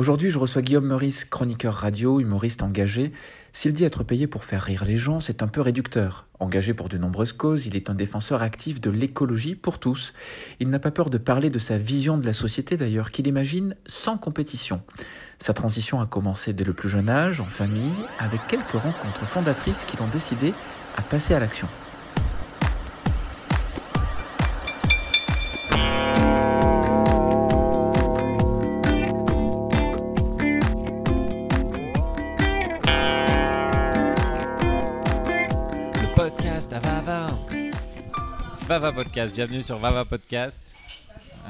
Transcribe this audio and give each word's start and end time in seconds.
Aujourd'hui, 0.00 0.30
je 0.30 0.38
reçois 0.38 0.62
Guillaume 0.62 0.86
Meurice, 0.86 1.24
chroniqueur 1.24 1.74
radio, 1.74 2.20
humoriste 2.20 2.62
engagé. 2.62 3.10
S'il 3.52 3.72
dit 3.72 3.82
être 3.82 4.04
payé 4.04 4.28
pour 4.28 4.44
faire 4.44 4.62
rire 4.62 4.84
les 4.84 4.96
gens, 4.96 5.18
c'est 5.18 5.42
un 5.42 5.48
peu 5.48 5.60
réducteur. 5.60 6.28
Engagé 6.38 6.72
pour 6.72 6.88
de 6.88 6.96
nombreuses 6.96 7.32
causes, 7.32 7.66
il 7.66 7.74
est 7.74 7.90
un 7.90 7.96
défenseur 7.96 8.40
actif 8.40 8.80
de 8.80 8.90
l'écologie 8.90 9.56
pour 9.56 9.80
tous. 9.80 10.14
Il 10.60 10.70
n'a 10.70 10.78
pas 10.78 10.92
peur 10.92 11.10
de 11.10 11.18
parler 11.18 11.50
de 11.50 11.58
sa 11.58 11.78
vision 11.78 12.16
de 12.16 12.26
la 12.26 12.32
société 12.32 12.76
d'ailleurs, 12.76 13.10
qu'il 13.10 13.26
imagine 13.26 13.74
sans 13.86 14.18
compétition. 14.18 14.82
Sa 15.40 15.52
transition 15.52 16.00
a 16.00 16.06
commencé 16.06 16.52
dès 16.52 16.62
le 16.62 16.74
plus 16.74 16.88
jeune 16.88 17.08
âge, 17.08 17.40
en 17.40 17.46
famille, 17.46 17.90
avec 18.20 18.46
quelques 18.46 18.70
rencontres 18.70 19.26
fondatrices 19.26 19.84
qui 19.84 19.96
l'ont 19.96 20.06
décidé 20.06 20.54
à 20.96 21.02
passer 21.02 21.34
à 21.34 21.40
l'action. 21.40 21.66
Vava 38.78 38.92
Podcast. 38.92 39.34
Bienvenue 39.34 39.64
sur 39.64 39.76
Vava 39.78 40.04
Podcast. 40.04 40.60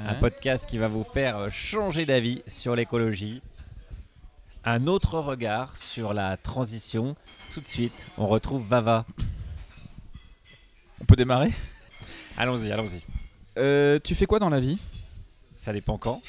Un 0.07 0.15
podcast 0.15 0.65
qui 0.65 0.79
va 0.79 0.89
vous 0.89 1.05
faire 1.05 1.51
changer 1.51 2.07
d'avis 2.07 2.43
sur 2.47 2.75
l'écologie. 2.75 3.43
Un 4.65 4.87
autre 4.87 5.19
regard 5.19 5.77
sur 5.77 6.15
la 6.15 6.39
transition. 6.39 7.17
Tout 7.53 7.61
de 7.61 7.67
suite, 7.67 8.07
on 8.17 8.29
retrouve 8.29 8.67
Vava. 8.67 9.05
On 11.03 11.05
peut 11.05 11.17
démarrer? 11.17 11.51
Allons-y, 12.39 12.73
allons-y. 12.73 13.03
Euh, 13.59 13.99
tu 14.03 14.15
fais 14.15 14.25
quoi 14.25 14.39
dans 14.39 14.49
la 14.49 14.61
vie? 14.61 14.79
Ça 15.59 15.75
dépend 15.75 15.99
quand. 15.99 16.23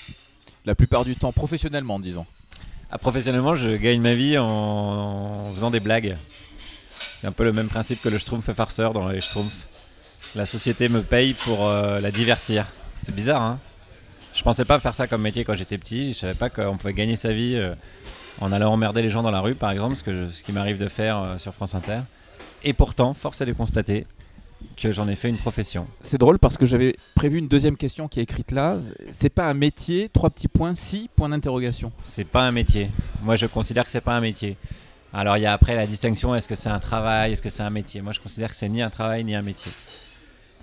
La 0.66 0.76
plupart 0.76 1.05
du 1.05 1.16
temps, 1.16 1.31
professionnellement, 1.31 2.02
disons. 2.02 2.26
Ah, 2.91 2.98
professionnellement, 2.98 3.55
je 3.55 3.70
gagne 3.77 4.02
ma 4.02 4.16
vie 4.16 4.38
en, 4.38 5.49
faisant 5.54 5.71
des 5.71 5.79
blagues. 5.79 6.18
C'est 7.21 7.27
un 7.27 7.31
peu 7.31 7.46
le 7.46 7.54
même 7.54 7.70
principe 7.70 8.02
que 8.02 8.09
le 8.09 8.18
Schtroumpf 8.18 8.52
farceur 8.52 8.91
dans 8.91 9.07
les 9.07 9.21
Schtroumpfs. 9.21 9.68
La 10.35 10.45
société 10.45 10.89
me 10.89 11.01
paye 11.01 11.34
pour 11.34 11.67
euh, 11.67 11.99
la 11.99 12.12
divertir. 12.12 12.67
C'est 12.99 13.15
bizarre, 13.15 13.41
hein 13.41 13.59
Je 14.34 14.43
pensais 14.43 14.65
pas 14.65 14.79
faire 14.79 14.93
ça 14.93 15.07
comme 15.07 15.21
métier 15.21 15.43
quand 15.43 15.55
j'étais 15.55 15.77
petit. 15.77 16.13
Je 16.13 16.20
savais 16.20 16.34
pas 16.35 16.49
qu'on 16.49 16.77
pouvait 16.77 16.93
gagner 16.93 17.15
sa 17.15 17.34
vie 17.34 17.55
euh, 17.55 17.73
en 18.40 18.51
allant 18.51 18.71
emmerder 18.73 19.01
les 19.01 19.09
gens 19.09 19.23
dans 19.23 19.31
la 19.31 19.41
rue, 19.41 19.55
par 19.55 19.71
exemple, 19.71 19.95
ce, 19.95 20.03
que 20.03 20.29
ce 20.29 20.43
qui 20.43 20.51
m'arrive 20.51 20.77
de 20.77 20.87
faire 20.87 21.17
euh, 21.17 21.37
sur 21.40 21.53
France 21.55 21.73
Inter. 21.73 22.01
Et 22.63 22.73
pourtant, 22.73 23.13
force 23.13 23.41
est 23.41 23.45
de 23.45 23.53
constater 23.53 24.05
que 24.77 24.91
j'en 24.91 25.07
ai 25.07 25.15
fait 25.15 25.29
une 25.29 25.37
profession. 25.37 25.87
C'est 25.99 26.17
drôle 26.17 26.37
parce 26.37 26.57
que 26.57 26.65
j'avais 26.65 26.95
prévu 27.15 27.40
une 27.40 27.47
deuxième 27.47 27.77
question 27.77 28.07
qui 28.07 28.20
est 28.20 28.23
écrite 28.23 28.51
là. 28.51 28.77
C'est 29.09 29.29
pas 29.29 29.49
un 29.49 29.53
métier, 29.53 30.09
trois 30.09 30.29
petits 30.29 30.49
points, 30.49 30.75
si, 30.75 31.09
point 31.15 31.29
d'interrogation. 31.29 31.91
C'est 32.03 32.25
pas 32.25 32.43
un 32.43 32.51
métier. 32.51 32.91
Moi, 33.23 33.35
je 33.35 33.47
considère 33.47 33.85
que 33.85 33.90
c'est 33.90 34.01
pas 34.01 34.13
un 34.13 34.21
métier. 34.21 34.57
Alors, 35.12 35.37
il 35.37 35.41
y 35.41 35.45
a 35.45 35.53
après 35.53 35.75
la 35.75 35.87
distinction 35.87 36.35
est-ce 36.35 36.47
que 36.47 36.55
c'est 36.55 36.70
un 36.70 36.79
travail, 36.79 37.31
est-ce 37.31 37.41
que 37.41 37.49
c'est 37.49 37.63
un 37.63 37.71
métier? 37.71 38.01
Moi, 38.01 38.13
je 38.13 38.20
considère 38.20 38.49
que 38.49 38.55
c'est 38.55 38.70
ni 38.70 38.81
un 38.81 38.91
travail 38.91 39.23
ni 39.23 39.34
un 39.34 39.41
métier 39.41 39.71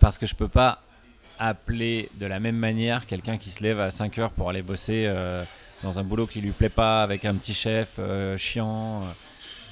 parce 0.00 0.18
que 0.18 0.26
je 0.26 0.34
peux 0.34 0.48
pas 0.48 0.82
appeler 1.38 2.08
de 2.18 2.26
la 2.26 2.40
même 2.40 2.56
manière 2.56 3.06
quelqu'un 3.06 3.36
qui 3.36 3.50
se 3.50 3.62
lève 3.62 3.80
à 3.80 3.90
5 3.90 4.18
heures 4.18 4.30
pour 4.30 4.48
aller 4.48 4.62
bosser 4.62 5.04
euh, 5.06 5.44
dans 5.82 5.98
un 5.98 6.04
boulot 6.04 6.26
qui 6.26 6.40
lui 6.40 6.50
plaît 6.50 6.68
pas, 6.68 7.02
avec 7.02 7.24
un 7.24 7.34
petit 7.34 7.54
chef 7.54 7.96
euh, 7.98 8.38
chiant 8.38 9.02
euh, 9.02 9.06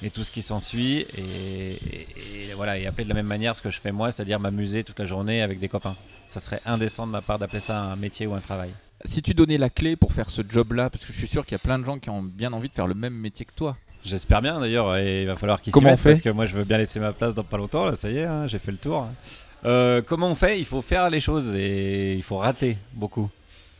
et 0.03 0.09
tout 0.09 0.23
ce 0.23 0.31
qui 0.31 0.41
s'ensuit. 0.41 1.05
Et, 1.17 2.53
voilà, 2.55 2.77
et 2.77 2.85
appeler 2.85 3.03
de 3.03 3.09
la 3.09 3.15
même 3.15 3.27
manière 3.27 3.55
ce 3.55 3.61
que 3.61 3.69
je 3.69 3.79
fais 3.79 3.91
moi, 3.91 4.11
c'est-à-dire 4.11 4.39
m'amuser 4.39 4.83
toute 4.83 4.99
la 4.99 5.05
journée 5.05 5.41
avec 5.41 5.59
des 5.59 5.69
copains. 5.69 5.95
Ça 6.27 6.39
serait 6.39 6.61
indécent 6.65 7.05
de 7.07 7.11
ma 7.11 7.21
part 7.21 7.39
d'appeler 7.39 7.59
ça 7.59 7.81
un 7.81 7.95
métier 7.95 8.27
ou 8.27 8.33
un 8.33 8.41
travail. 8.41 8.71
Si 9.03 9.21
tu 9.21 9.33
donnais 9.33 9.57
la 9.57 9.69
clé 9.69 9.95
pour 9.95 10.13
faire 10.13 10.29
ce 10.29 10.41
job-là, 10.47 10.89
parce 10.89 11.05
que 11.05 11.13
je 11.13 11.17
suis 11.17 11.27
sûr 11.27 11.45
qu'il 11.45 11.53
y 11.53 11.55
a 11.55 11.59
plein 11.59 11.77
de 11.77 11.85
gens 11.85 11.99
qui 11.99 12.09
ont 12.09 12.23
bien 12.23 12.53
envie 12.53 12.69
de 12.69 12.73
faire 12.73 12.87
le 12.87 12.95
même 12.95 13.13
métier 13.13 13.45
que 13.45 13.53
toi. 13.53 13.77
J'espère 14.05 14.41
bien 14.41 14.59
d'ailleurs, 14.59 14.95
et 14.97 15.23
il 15.23 15.27
va 15.27 15.35
falloir 15.35 15.59
qu'ils 15.59 15.73
s'y 15.73 15.83
mettent 15.83 16.01
parce 16.01 16.21
que 16.21 16.29
moi 16.29 16.45
je 16.45 16.55
veux 16.55 16.63
bien 16.63 16.77
laisser 16.77 16.99
ma 16.99 17.11
place 17.11 17.33
dans 17.33 17.43
pas 17.43 17.57
longtemps, 17.57 17.85
là 17.85 17.95
ça 17.95 18.09
y 18.09 18.19
est, 18.19 18.25
hein, 18.25 18.45
j'ai 18.47 18.59
fait 18.59 18.71
le 18.71 18.77
tour. 18.77 19.07
Euh, 19.65 20.03
comment 20.05 20.29
on 20.29 20.35
fait? 20.35 20.59
Il 20.59 20.65
faut 20.65 20.83
faire 20.83 21.09
les 21.09 21.19
choses 21.19 21.53
et 21.55 22.13
il 22.13 22.21
faut 22.21 22.37
rater 22.37 22.77
beaucoup. 22.93 23.31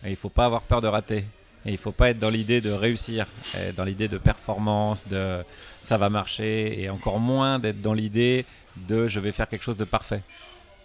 Et 0.03 0.09
il 0.09 0.15
faut 0.15 0.29
pas 0.29 0.45
avoir 0.45 0.61
peur 0.63 0.81
de 0.81 0.87
rater. 0.87 1.25
Et 1.67 1.71
il 1.71 1.77
faut 1.77 1.91
pas 1.91 2.09
être 2.09 2.19
dans 2.19 2.29
l'idée 2.29 2.59
de 2.59 2.71
réussir, 2.71 3.27
dans 3.75 3.83
l'idée 3.83 4.07
de 4.07 4.17
performance, 4.17 5.07
de 5.07 5.43
ça 5.81 5.97
va 5.97 6.09
marcher, 6.09 6.81
et 6.81 6.89
encore 6.89 7.19
moins 7.19 7.59
d'être 7.59 7.81
dans 7.81 7.93
l'idée 7.93 8.45
de 8.87 9.07
je 9.07 9.19
vais 9.19 9.31
faire 9.31 9.47
quelque 9.47 9.63
chose 9.63 9.77
de 9.77 9.83
parfait. 9.83 10.21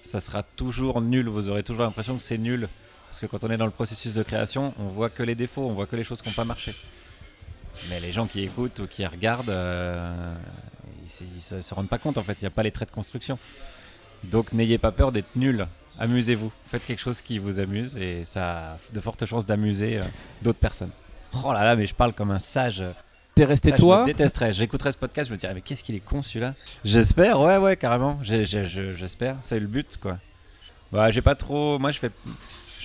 Ça 0.02 0.20
sera 0.20 0.42
toujours 0.42 1.00
nul, 1.00 1.28
vous 1.28 1.48
aurez 1.50 1.62
toujours 1.62 1.82
l'impression 1.84 2.14
que 2.14 2.22
c'est 2.22 2.38
nul. 2.38 2.68
Parce 3.08 3.20
que 3.20 3.26
quand 3.26 3.42
on 3.44 3.50
est 3.50 3.56
dans 3.56 3.66
le 3.66 3.72
processus 3.72 4.14
de 4.14 4.22
création, 4.22 4.72
on 4.78 4.88
voit 4.88 5.10
que 5.10 5.22
les 5.22 5.34
défauts, 5.34 5.66
on 5.66 5.72
voit 5.72 5.86
que 5.86 5.96
les 5.96 6.04
choses 6.04 6.22
qui 6.22 6.28
n'ont 6.28 6.34
pas 6.34 6.44
marché. 6.44 6.74
Mais 7.88 8.00
les 8.00 8.12
gens 8.12 8.26
qui 8.26 8.42
écoutent 8.42 8.80
ou 8.80 8.86
qui 8.86 9.06
regardent, 9.06 9.50
euh, 9.50 10.34
ils 11.20 11.56
ne 11.56 11.60
se 11.60 11.74
rendent 11.74 11.88
pas 11.88 11.98
compte 11.98 12.18
en 12.18 12.22
fait, 12.22 12.34
il 12.40 12.44
n'y 12.44 12.48
a 12.48 12.50
pas 12.50 12.62
les 12.62 12.70
traits 12.70 12.88
de 12.88 12.94
construction. 12.94 13.38
Donc 14.24 14.52
n'ayez 14.52 14.78
pas 14.78 14.92
peur 14.92 15.12
d'être 15.12 15.34
nul. 15.36 15.66
Amusez-vous. 15.98 16.50
Faites 16.66 16.84
quelque 16.86 17.00
chose 17.00 17.20
qui 17.20 17.38
vous 17.38 17.60
amuse 17.60 17.96
et 17.96 18.24
ça 18.24 18.72
a 18.72 18.78
de 18.92 19.00
fortes 19.00 19.26
chances 19.26 19.46
d'amuser 19.46 19.98
euh, 19.98 20.02
d'autres 20.42 20.58
personnes. 20.58 20.90
Oh 21.44 21.52
là 21.52 21.64
là, 21.64 21.76
mais 21.76 21.86
je 21.86 21.94
parle 21.94 22.12
comme 22.12 22.30
un 22.30 22.38
sage. 22.38 22.82
T'es 23.34 23.44
resté 23.44 23.72
toi 23.72 24.04
Je 24.06 24.12
détesterais. 24.12 24.52
J'écouterais 24.52 24.92
ce 24.92 24.98
podcast, 24.98 25.28
je 25.28 25.34
me 25.34 25.38
dirais, 25.38 25.54
mais 25.54 25.60
qu'est-ce 25.60 25.84
qu'il 25.84 25.94
est 25.94 26.04
con 26.04 26.22
celui-là? 26.22 26.54
J'espère, 26.84 27.40
ouais, 27.40 27.56
ouais, 27.56 27.76
carrément. 27.76 28.18
J'espère. 28.22 29.36
C'est 29.42 29.60
le 29.60 29.66
but, 29.66 29.96
quoi. 29.96 30.18
Bah, 30.92 31.10
j'ai 31.10 31.22
pas 31.22 31.34
trop. 31.34 31.78
Moi, 31.78 31.92
je 31.92 32.00
fais. 32.00 32.10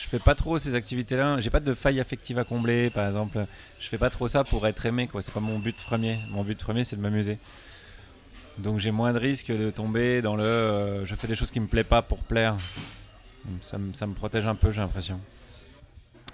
Je 0.05 0.09
fais 0.11 0.19
pas 0.19 0.35
trop 0.35 0.59
ces 0.59 0.75
activités-là. 0.75 1.39
J'ai 1.39 1.49
pas 1.49 1.59
de 1.59 1.73
faille 1.73 1.99
affective 1.99 2.37
à 2.37 2.43
combler, 2.43 2.91
par 2.91 3.07
exemple. 3.07 3.43
Je 3.79 3.87
fais 3.87 3.97
pas 3.97 4.11
trop 4.11 4.27
ça 4.27 4.43
pour 4.43 4.67
être 4.67 4.85
aimé, 4.85 5.07
quoi. 5.07 5.23
C'est 5.23 5.33
pas 5.33 5.39
mon 5.39 5.57
but 5.57 5.75
premier. 5.75 6.19
Mon 6.29 6.43
but 6.43 6.59
premier, 6.59 6.83
c'est 6.83 6.95
de 6.95 7.01
m'amuser. 7.01 7.39
Donc 8.59 8.79
j'ai 8.79 8.91
moins 8.91 9.13
de 9.13 9.17
risques 9.17 9.51
de 9.51 9.71
tomber 9.71 10.21
dans 10.21 10.35
le 10.35 10.43
euh, 10.43 11.05
je 11.07 11.15
fais 11.15 11.27
des 11.27 11.35
choses 11.35 11.49
qui 11.49 11.59
me 11.59 11.65
plaisent 11.65 11.87
pas 11.89 12.03
pour 12.03 12.19
plaire. 12.19 12.55
Ça, 13.61 13.77
me 13.79 14.13
protège 14.13 14.45
un 14.45 14.53
peu, 14.53 14.71
j'ai 14.71 14.81
l'impression. 14.81 15.19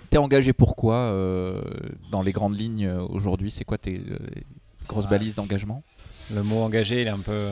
T'es 0.10 0.18
engagé 0.18 0.52
pourquoi 0.52 0.98
euh, 0.98 1.62
dans 2.12 2.22
les 2.22 2.34
grandes 2.34 2.60
lignes 2.60 2.88
euh, 2.88 3.02
aujourd'hui? 3.10 3.52
C'est 3.52 3.64
quoi 3.64 3.78
tes 3.78 4.02
grosses 4.86 5.08
balises 5.08 5.36
d'engagement? 5.36 5.82
Le 6.36 6.44
mot 6.44 6.58
engagé, 6.58 7.04
il 7.04 7.08
est 7.08 7.12
un 7.12 7.20
peu. 7.20 7.52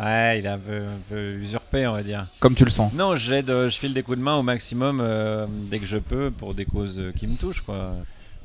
Ouais, 0.00 0.38
il 0.38 0.46
est 0.46 0.48
un 0.48 0.58
peu, 0.58 1.32
usurpé, 1.34 1.86
on 1.86 1.92
va 1.92 2.02
dire. 2.02 2.26
Comme 2.38 2.54
tu 2.54 2.64
le 2.64 2.70
sens 2.70 2.92
Non, 2.94 3.16
j'aide, 3.16 3.48
je 3.48 3.76
file 3.76 3.92
des 3.92 4.02
coups 4.02 4.18
de 4.18 4.22
main 4.22 4.36
au 4.36 4.42
maximum 4.42 5.06
dès 5.70 5.78
que 5.78 5.86
je 5.86 5.98
peux 5.98 6.30
pour 6.30 6.54
des 6.54 6.64
causes 6.64 7.02
qui 7.16 7.26
me 7.26 7.36
touchent, 7.36 7.60
quoi 7.60 7.94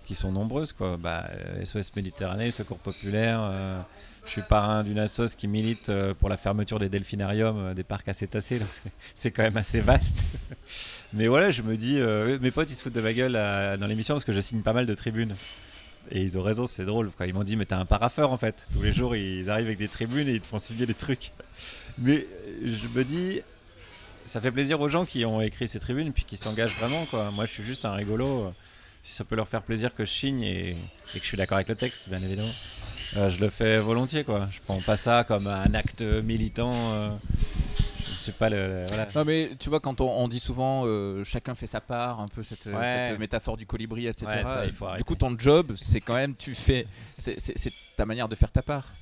qui 0.06 0.16
sont 0.16 0.32
nombreuses. 0.32 0.72
Quoi. 0.72 0.98
Bah, 0.98 1.30
SOS 1.64 1.76
euh, 1.76 1.82
Méditerranée, 1.98 2.52
Secours 2.52 2.78
Populaire. 2.78 3.40
Euh, 3.42 3.82
je 4.26 4.32
suis 4.32 4.42
parrain 4.42 4.84
d'une 4.84 5.00
assoce 5.00 5.36
qui 5.36 5.48
milite 5.48 5.90
euh, 5.90 6.14
pour 6.14 6.30
la 6.30 6.38
fermeture 6.38 6.80
des 6.80 6.90
delphinariums, 6.90 7.74
des 7.74 7.84
parcs 7.84 8.08
acétacés. 8.08 8.62
C'est 9.16 9.32
quand 9.32 9.44
même 9.44 9.58
assez 9.58 9.82
vaste. 9.82 10.24
Mais 11.14 11.28
voilà, 11.28 11.52
je 11.52 11.62
me 11.62 11.76
dis, 11.76 12.00
mes 12.42 12.52
potes 12.52 12.72
ils 12.72 12.76
se 12.76 12.84
foutent 12.84 12.96
de 12.96 13.02
ma 13.02 13.14
gueule 13.14 13.34
dans 13.80 13.88
l'émission 13.88 14.16
parce 14.16 14.26
que 14.26 14.34
je 14.34 14.42
signe 14.42 14.62
pas 14.62 14.74
mal 14.74 14.86
de 14.86 14.94
tribunes. 14.94 15.36
Et 16.12 16.22
ils 16.22 16.38
ont 16.38 16.44
raison, 16.44 16.68
c'est 16.68 16.86
drôle. 16.86 17.12
Ils 17.26 17.34
m'ont 17.34 17.44
dit, 17.44 17.56
mais 17.56 17.66
t'es 17.66 17.74
un 17.74 17.86
paraffeur 17.86 18.32
en 18.32 18.38
fait. 18.38 18.66
Tous 18.74 18.82
les 18.82 18.94
jours, 18.94 19.16
ils 19.16 19.50
arrivent 19.50 19.68
avec 19.68 19.80
des 19.80 19.88
tribunes 19.88 20.28
et 20.28 20.34
ils 20.34 20.42
te 20.42 20.48
font 20.48 20.60
signer 20.60 20.86
des 20.86 20.94
trucs. 20.94 21.32
Mais 21.98 22.28
je 22.64 22.88
me 22.88 23.04
dis, 23.04 23.42
ça 24.26 24.42
fait 24.42 24.52
plaisir 24.52 24.80
aux 24.82 24.90
gens 24.90 25.06
qui 25.06 25.26
ont 25.26 25.42
écrit 25.42 25.68
ces 25.68 25.80
tribunes 25.80 26.14
puis 26.14 26.24
qui 26.24 26.38
s'engagent 26.38 26.78
vraiment. 26.78 27.06
Quoi. 27.06 27.32
Moi, 27.32 27.46
je 27.46 27.52
suis 27.52 27.64
juste 27.64 27.86
un 27.86 27.94
rigolo 27.94 28.54
si 29.06 29.14
ça 29.14 29.24
peut 29.24 29.36
leur 29.36 29.48
faire 29.48 29.62
plaisir 29.62 29.94
que 29.94 30.04
je 30.04 30.10
signe 30.10 30.42
et, 30.42 30.76
que 31.14 31.20
je 31.20 31.26
suis 31.26 31.38
d'accord 31.38 31.58
avec 31.58 31.70
le 31.70 31.76
texte, 31.76 32.10
bien 32.10 32.20
évidemment, 32.24 32.50
euh, 33.18 33.30
je 33.30 33.40
le 33.40 33.52
fais 33.52 33.78
volontiers. 33.78 34.24
Quoi. 34.24 34.50
Je 34.52 34.60
prends 34.66 34.82
pas 34.82 34.98
ça 34.98 35.24
comme 35.24 35.46
un 35.46 35.74
acte 35.76 36.02
militant. 36.02 36.74
Euh, 36.74 37.10
pas 38.32 38.50
le. 38.50 38.86
voilà. 38.88 39.08
Non, 39.16 39.26
mais 39.26 39.52
tu 39.60 39.70
vois, 39.70 39.80
quand 39.80 40.02
on, 40.02 40.28
dit 40.28 40.40
souvent 40.40 40.84
euh, 40.86 41.24
chacun 41.24 41.56
fait 41.56 41.68
sa 41.68 41.82
part, 41.82 42.20
un 42.20 42.28
peu 42.28 42.44
cette, 42.44 42.68
métaphore 43.20 43.58
du 43.58 43.66
colibri, 43.66 44.08
etc. 44.08 44.28
du 44.98 45.04
coup, 45.04 45.16
ton 45.16 45.38
job, 45.38 45.74
c'est 45.76 46.02
quand 46.02 46.16
même, 46.16 46.36
tu 46.36 46.56
fais. 46.56 46.88
C'est 47.18 47.74
ta 47.96 48.06
manière 48.06 48.28
de 48.28 48.36
faire 48.36 48.52
ta 48.52 48.62
part. 48.62 48.94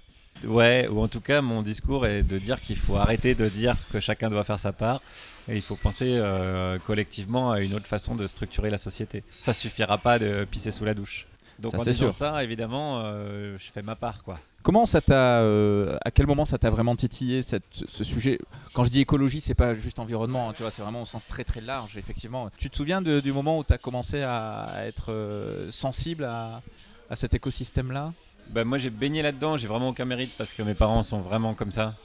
Ouais, 0.44 0.88
ou 0.90 1.02
en 1.02 1.08
tout 1.08 1.22
cas, 1.22 1.42
mon 1.42 1.62
discours 1.62 2.06
est 2.06 2.24
de 2.24 2.38
dire 2.38 2.60
qu'il 2.60 2.76
faut 2.76 2.98
arrêter 2.98 3.36
de 3.36 3.48
dire 3.48 3.78
que 3.92 4.00
chacun 4.00 4.30
doit 4.30 4.44
faire 4.44 4.60
sa 4.60 4.74
part 4.74 5.02
et 5.48 5.56
il 5.56 5.62
faut 5.62 5.76
penser 5.76 6.16
euh, 6.18 6.80
collectivement 6.80 7.52
à 7.52 7.62
une 7.62 7.74
autre 7.74 7.86
façon 7.86 8.16
de 8.16 8.28
structurer 8.28 8.70
la 8.70 8.78
société. 8.78 9.24
Ça 9.40 9.54
suffira 9.54 9.98
pas 9.98 10.20
de 10.20 10.46
pisser 10.46 10.72
sous 10.72 10.86
la 10.86 10.94
douche. 10.94 11.28
Donc 11.60 11.76
en 11.76 11.84
disant 11.84 12.12
ça, 12.12 12.44
évidemment, 12.44 13.02
euh, 13.04 13.58
je 13.58 13.72
fais 13.72 13.82
ma 13.82 13.96
part, 13.96 14.24
quoi. 14.24 14.40
Comment 14.64 14.86
ça 14.86 15.02
t'a, 15.02 15.42
euh, 15.42 15.98
à 16.06 16.12
quel 16.12 16.26
moment 16.26 16.46
ça 16.46 16.58
t'a 16.58 16.70
vraiment 16.70 16.96
titillé 16.96 17.42
ce 17.44 18.04
sujet? 18.04 18.40
Quand 18.74 18.86
je 18.86 18.90
dis 18.90 19.02
écologie, 19.02 19.42
c'est 19.42 19.56
pas 19.56 19.76
juste 19.76 20.00
environnement, 20.00 20.50
hein, 20.50 20.54
tu 20.56 20.64
vois, 20.64 20.72
c'est 20.72 20.82
vraiment 20.82 21.02
au 21.02 21.06
sens 21.06 21.28
très 21.28 21.44
très 21.44 21.62
large, 21.62 21.98
effectivement. 21.98 22.50
Tu 22.58 22.70
te 22.70 22.78
souviens 22.78 23.02
du 23.02 23.32
moment 23.34 23.60
où 23.60 23.64
tu 23.64 23.74
as 23.74 23.78
commencé 23.78 24.22
à, 24.24 24.86
être 24.86 25.68
sensible 25.70 26.24
à, 26.24 26.62
à 27.10 27.16
cet 27.16 27.34
écosystème-là? 27.34 28.14
Ben, 28.50 28.66
moi 28.66 28.78
j'ai 28.78 28.90
baigné 28.90 29.22
là-dedans, 29.22 29.58
j'ai 29.58 29.68
vraiment 29.68 29.90
aucun 29.90 30.06
mérite 30.06 30.34
parce 30.38 30.54
que 30.54 30.64
mes 30.64 30.74
parents 30.74 31.04
sont 31.04 31.22
vraiment 31.22 31.54
comme 31.54 31.72
ça. 31.72 31.96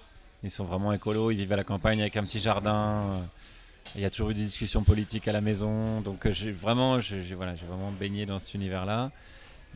Ils 0.45 0.51
sont 0.51 0.65
vraiment 0.65 0.93
écolos, 0.93 1.31
ils 1.33 1.37
vivent 1.37 1.53
à 1.53 1.57
la 1.57 1.65
campagne 1.65 2.01
avec 2.01 2.17
un 2.17 2.25
petit 2.25 2.39
jardin. 2.39 2.75
Euh, 2.75 3.21
il 3.97 4.03
y 4.03 4.05
a 4.05 4.11
toujours 4.11 4.31
eu 4.31 4.35
des 4.35 4.45
discussions 4.45 4.85
politiques 4.85 5.27
à 5.27 5.33
la 5.33 5.41
maison. 5.41 6.01
Donc 6.01 6.27
euh, 6.27 6.33
j'ai 6.33 6.53
vraiment, 6.53 7.01
j'ai 7.01 7.35
voilà, 7.35 7.55
vraiment 7.55 7.91
baigné 7.91 8.25
dans 8.25 8.39
cet 8.39 8.55
univers-là. 8.55 9.11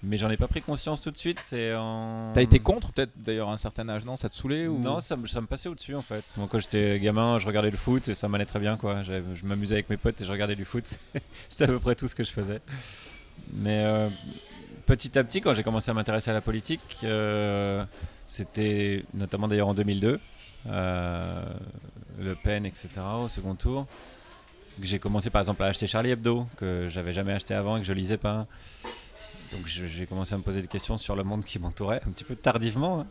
Mais 0.02 0.16
j'en 0.18 0.30
ai 0.30 0.36
pas 0.36 0.48
pris 0.48 0.60
conscience 0.62 1.00
tout 1.02 1.10
de 1.10 1.16
suite. 1.16 1.38
C'est 1.40 1.74
en. 1.74 2.32
T'as 2.34 2.42
été 2.42 2.58
contre 2.58 2.92
peut-être 2.92 3.12
d'ailleurs 3.16 3.48
à 3.50 3.52
un 3.52 3.56
certain 3.56 3.88
âge, 3.88 4.04
non? 4.04 4.16
Ça 4.16 4.28
te 4.28 4.36
saoulait 4.36 4.66
ou... 4.66 4.78
Non, 4.78 5.00
ça, 5.00 5.16
me- 5.16 5.26
ça 5.26 5.40
me 5.40 5.46
passait 5.46 5.68
au-dessus 5.68 5.94
en 5.94 6.02
fait. 6.02 6.24
Moi, 6.36 6.48
quand 6.50 6.58
j'étais 6.58 6.98
gamin, 7.00 7.38
je 7.38 7.46
regardais 7.46 7.70
le 7.70 7.76
foot 7.76 8.08
et 8.08 8.14
ça 8.14 8.28
m'allait 8.28 8.44
très 8.46 8.58
bien 8.58 8.76
quoi. 8.76 9.02
J'avais- 9.02 9.22
Je 9.36 9.46
m'amusais 9.46 9.74
avec 9.74 9.88
mes 9.90 9.96
potes 9.96 10.20
et 10.20 10.24
je 10.24 10.30
regardais 10.32 10.56
du 10.56 10.64
foot. 10.64 10.84
C'était 11.48 11.64
à 11.64 11.68
peu 11.68 11.78
près 11.78 11.94
tout 11.94 12.08
ce 12.08 12.14
que 12.14 12.24
je 12.24 12.30
faisais. 12.32 12.60
Mais 13.52 13.84
euh, 13.84 14.08
petit 14.86 15.18
à 15.18 15.24
petit, 15.24 15.40
quand 15.40 15.54
j'ai 15.54 15.62
commencé 15.62 15.90
à 15.90 15.94
m'intéresser 15.94 16.30
à 16.30 16.34
la 16.34 16.40
politique, 16.40 16.98
euh, 17.04 17.84
c'était 18.26 19.04
notamment 19.14 19.48
d'ailleurs 19.48 19.68
en 19.68 19.74
2002, 19.74 20.18
euh, 20.66 21.44
Le 22.20 22.34
Pen, 22.34 22.64
etc. 22.66 22.88
au 23.22 23.28
second 23.28 23.54
tour, 23.54 23.86
que 24.80 24.86
j'ai 24.86 24.98
commencé 24.98 25.28
par 25.30 25.40
exemple 25.40 25.62
à 25.62 25.66
acheter 25.66 25.86
Charlie 25.86 26.10
Hebdo, 26.10 26.46
que 26.56 26.88
j'avais 26.90 27.12
jamais 27.12 27.32
acheté 27.32 27.54
avant 27.54 27.76
et 27.76 27.80
que 27.80 27.86
je 27.86 27.92
lisais 27.92 28.16
pas. 28.16 28.46
Donc 29.52 29.66
j'ai 29.66 30.06
commencé 30.06 30.34
à 30.34 30.38
me 30.38 30.42
poser 30.42 30.62
des 30.62 30.68
questions 30.68 30.96
sur 30.96 31.14
le 31.14 31.24
monde 31.24 31.44
qui 31.44 31.58
m'entourait, 31.58 32.00
un 32.06 32.10
petit 32.10 32.24
peu 32.24 32.34
tardivement. 32.34 33.06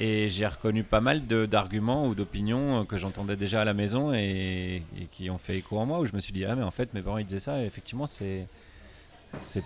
Et 0.00 0.30
j'ai 0.30 0.46
reconnu 0.46 0.84
pas 0.84 1.00
mal 1.00 1.26
d'arguments 1.26 2.06
ou 2.06 2.14
d'opinions 2.14 2.82
euh, 2.82 2.84
que 2.84 2.98
j'entendais 2.98 3.36
déjà 3.36 3.62
à 3.62 3.64
la 3.64 3.74
maison 3.74 4.12
et, 4.14 4.84
qui 5.10 5.28
ont 5.28 5.38
fait 5.38 5.58
écho 5.58 5.76
en 5.76 5.86
moi, 5.86 5.98
où 5.98 6.06
je 6.06 6.12
me 6.12 6.20
suis 6.20 6.32
dit, 6.32 6.44
ah 6.44 6.54
mais 6.54 6.62
en 6.62 6.70
fait 6.70 6.94
mes 6.94 7.02
parents 7.02 7.18
ils 7.18 7.26
disaient 7.26 7.40
ça, 7.40 7.60
et 7.60 7.66
effectivement 7.66 8.06
c'est 8.06 8.46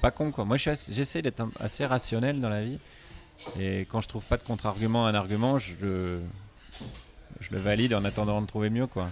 pas 0.00 0.10
con 0.10 0.32
quoi. 0.32 0.46
Moi 0.46 0.56
j'essaie 0.56 1.20
d'être 1.20 1.44
assez 1.60 1.84
rationnel 1.84 2.40
dans 2.40 2.48
la 2.48 2.64
vie, 2.64 2.78
et 3.60 3.80
quand 3.80 4.00
je 4.00 4.08
trouve 4.08 4.24
pas 4.24 4.38
de 4.38 4.42
contre-argument 4.42 5.06
à 5.06 5.10
un 5.10 5.14
argument, 5.14 5.58
je 5.58 5.74
le, 5.82 6.20
je 7.40 7.50
le 7.50 7.58
valide 7.58 7.92
en 7.92 8.04
attendant 8.06 8.40
de 8.40 8.46
trouver 8.46 8.70
mieux 8.70 8.86
quoi. 8.86 9.10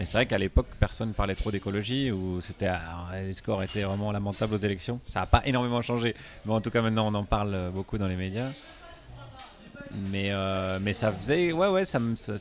Et 0.00 0.06
c'est 0.06 0.16
vrai 0.16 0.26
qu'à 0.26 0.38
l'époque, 0.38 0.66
personne 0.78 1.12
parlait 1.12 1.34
trop 1.34 1.50
d'écologie, 1.50 2.10
ou 2.10 2.40
c'était 2.40 2.70
les 3.22 3.34
scores 3.34 3.62
étaient 3.62 3.82
vraiment 3.82 4.10
lamentables 4.12 4.54
aux 4.54 4.58
élections. 4.58 4.98
Ça 5.06 5.20
n'a 5.20 5.26
pas 5.26 5.42
énormément 5.44 5.82
changé, 5.82 6.16
mais 6.46 6.54
en 6.54 6.60
tout 6.62 6.70
cas 6.70 6.80
maintenant 6.80 7.06
on 7.08 7.14
en 7.14 7.24
parle 7.24 7.70
beaucoup 7.72 7.98
dans 7.98 8.06
les 8.06 8.16
médias. 8.16 8.50
Mais, 10.10 10.30
euh, 10.30 10.78
mais 10.80 10.92
ça 10.92 11.12
faisait, 11.12 11.52
ouais, 11.52 11.68
ouais, 11.68 11.84
ça 11.84 11.98
me, 11.98 12.14
ça, 12.14 12.38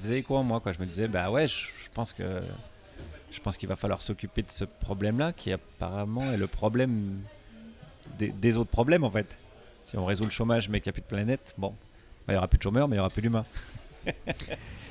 faisait 0.00 0.18
écho 0.18 0.36
en 0.36 0.42
moi, 0.42 0.60
quoi. 0.60 0.72
Je 0.72 0.78
me 0.78 0.86
disais, 0.86 1.08
bah 1.08 1.30
ouais, 1.30 1.46
je, 1.46 1.68
pense 1.94 2.12
que, 2.12 2.42
je 3.30 3.40
pense 3.40 3.56
qu'il 3.56 3.68
va 3.68 3.76
falloir 3.76 4.02
s'occuper 4.02 4.42
de 4.42 4.50
ce 4.50 4.64
problème-là, 4.64 5.32
qui 5.32 5.52
apparemment 5.52 6.32
est 6.32 6.36
le 6.36 6.46
problème 6.46 7.20
des, 8.18 8.56
autres 8.56 8.70
problèmes 8.70 9.04
en 9.04 9.10
fait. 9.10 9.38
Si 9.84 9.96
on 9.96 10.04
résout 10.04 10.24
le 10.24 10.30
chômage, 10.30 10.68
mais 10.68 10.80
qu'il 10.80 10.90
n'y 10.90 10.94
a 10.94 11.00
plus 11.00 11.02
de 11.02 11.06
planète, 11.06 11.54
bon, 11.58 11.74
bah, 12.26 12.32
il 12.32 12.34
y 12.34 12.36
aura 12.36 12.46
plus 12.46 12.58
de 12.58 12.62
chômeurs, 12.62 12.86
mais 12.88 12.96
il 12.96 12.98
y 12.98 13.00
aura 13.00 13.10
plus 13.10 13.22
d'humains. 13.22 13.46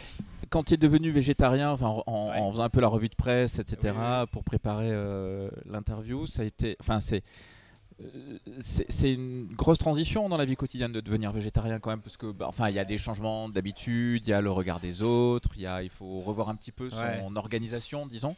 Quand 0.52 0.64
tu 0.64 0.76
es 0.76 0.78
devenu 0.78 1.10
végétarien, 1.12 1.72
en, 1.82 2.04
en- 2.06 2.30
Ouais. 2.30 2.38
en 2.38 2.52
faisant 2.52 2.64
un 2.64 2.70
peu 2.70 2.82
la 2.82 2.88
revue 2.90 3.10
de 3.10 3.16
presse, 3.16 3.58
etc., 3.58 3.94
Oui, 3.98 4.28
pour 4.32 4.44
préparer 4.44 4.90
euh, 4.92 5.50
l'interview, 5.66 6.28
ça 6.28 6.44
a 6.44 6.46
été, 6.46 6.76
enfin, 6.80 7.00
c'est 7.00 7.24
euh, 8.02 8.08
c'est 8.60 8.86
c'est 8.92 9.14
une 9.14 9.46
grosse 9.56 9.78
transition 9.78 10.28
dans 10.28 10.38
la 10.38 10.46
vie 10.46 10.56
quotidienne 10.56 10.92
de 10.92 11.02
devenir 11.02 11.32
végétarien 11.32 11.78
quand 11.80 11.92
même 11.92 12.02
parce 12.02 12.18
que 12.18 12.32
bah, 12.32 12.48
enfin 12.50 12.68
il 12.70 12.76
y 12.76 12.80
a 12.80 12.84
des 12.86 12.98
changements 12.98 13.48
d'habitude, 13.48 14.24
il 14.28 14.30
y 14.32 14.34
a 14.34 14.42
le 14.42 14.50
regard 14.52 14.80
des 14.80 15.04
autres, 15.04 15.50
il 15.56 15.62
y 15.62 15.68
a 15.68 15.84
il 15.84 15.90
faut 15.92 16.20
revoir 16.22 16.50
un 16.50 16.56
petit 16.56 16.72
peu 16.72 16.90
son 16.90 16.98
Ouais. 16.98 17.24
organisation 17.36 18.08
disons. 18.08 18.36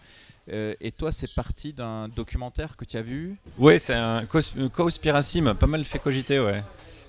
Euh, 0.51 0.73
et 0.81 0.91
toi 0.91 1.13
c'est 1.13 1.33
parti 1.33 1.71
d'un 1.71 2.09
documentaire 2.09 2.75
que 2.75 2.83
tu 2.83 2.97
as 2.97 3.01
vu? 3.03 3.37
Ouais, 3.57 3.79
c'est 3.79 3.93
un 3.93 4.25
Conspiracy 4.73 5.39
m'a 5.41 5.55
pas 5.55 5.67
mal 5.67 5.85
fait 5.85 5.99
cogiter, 5.99 6.39
ouais. 6.41 6.61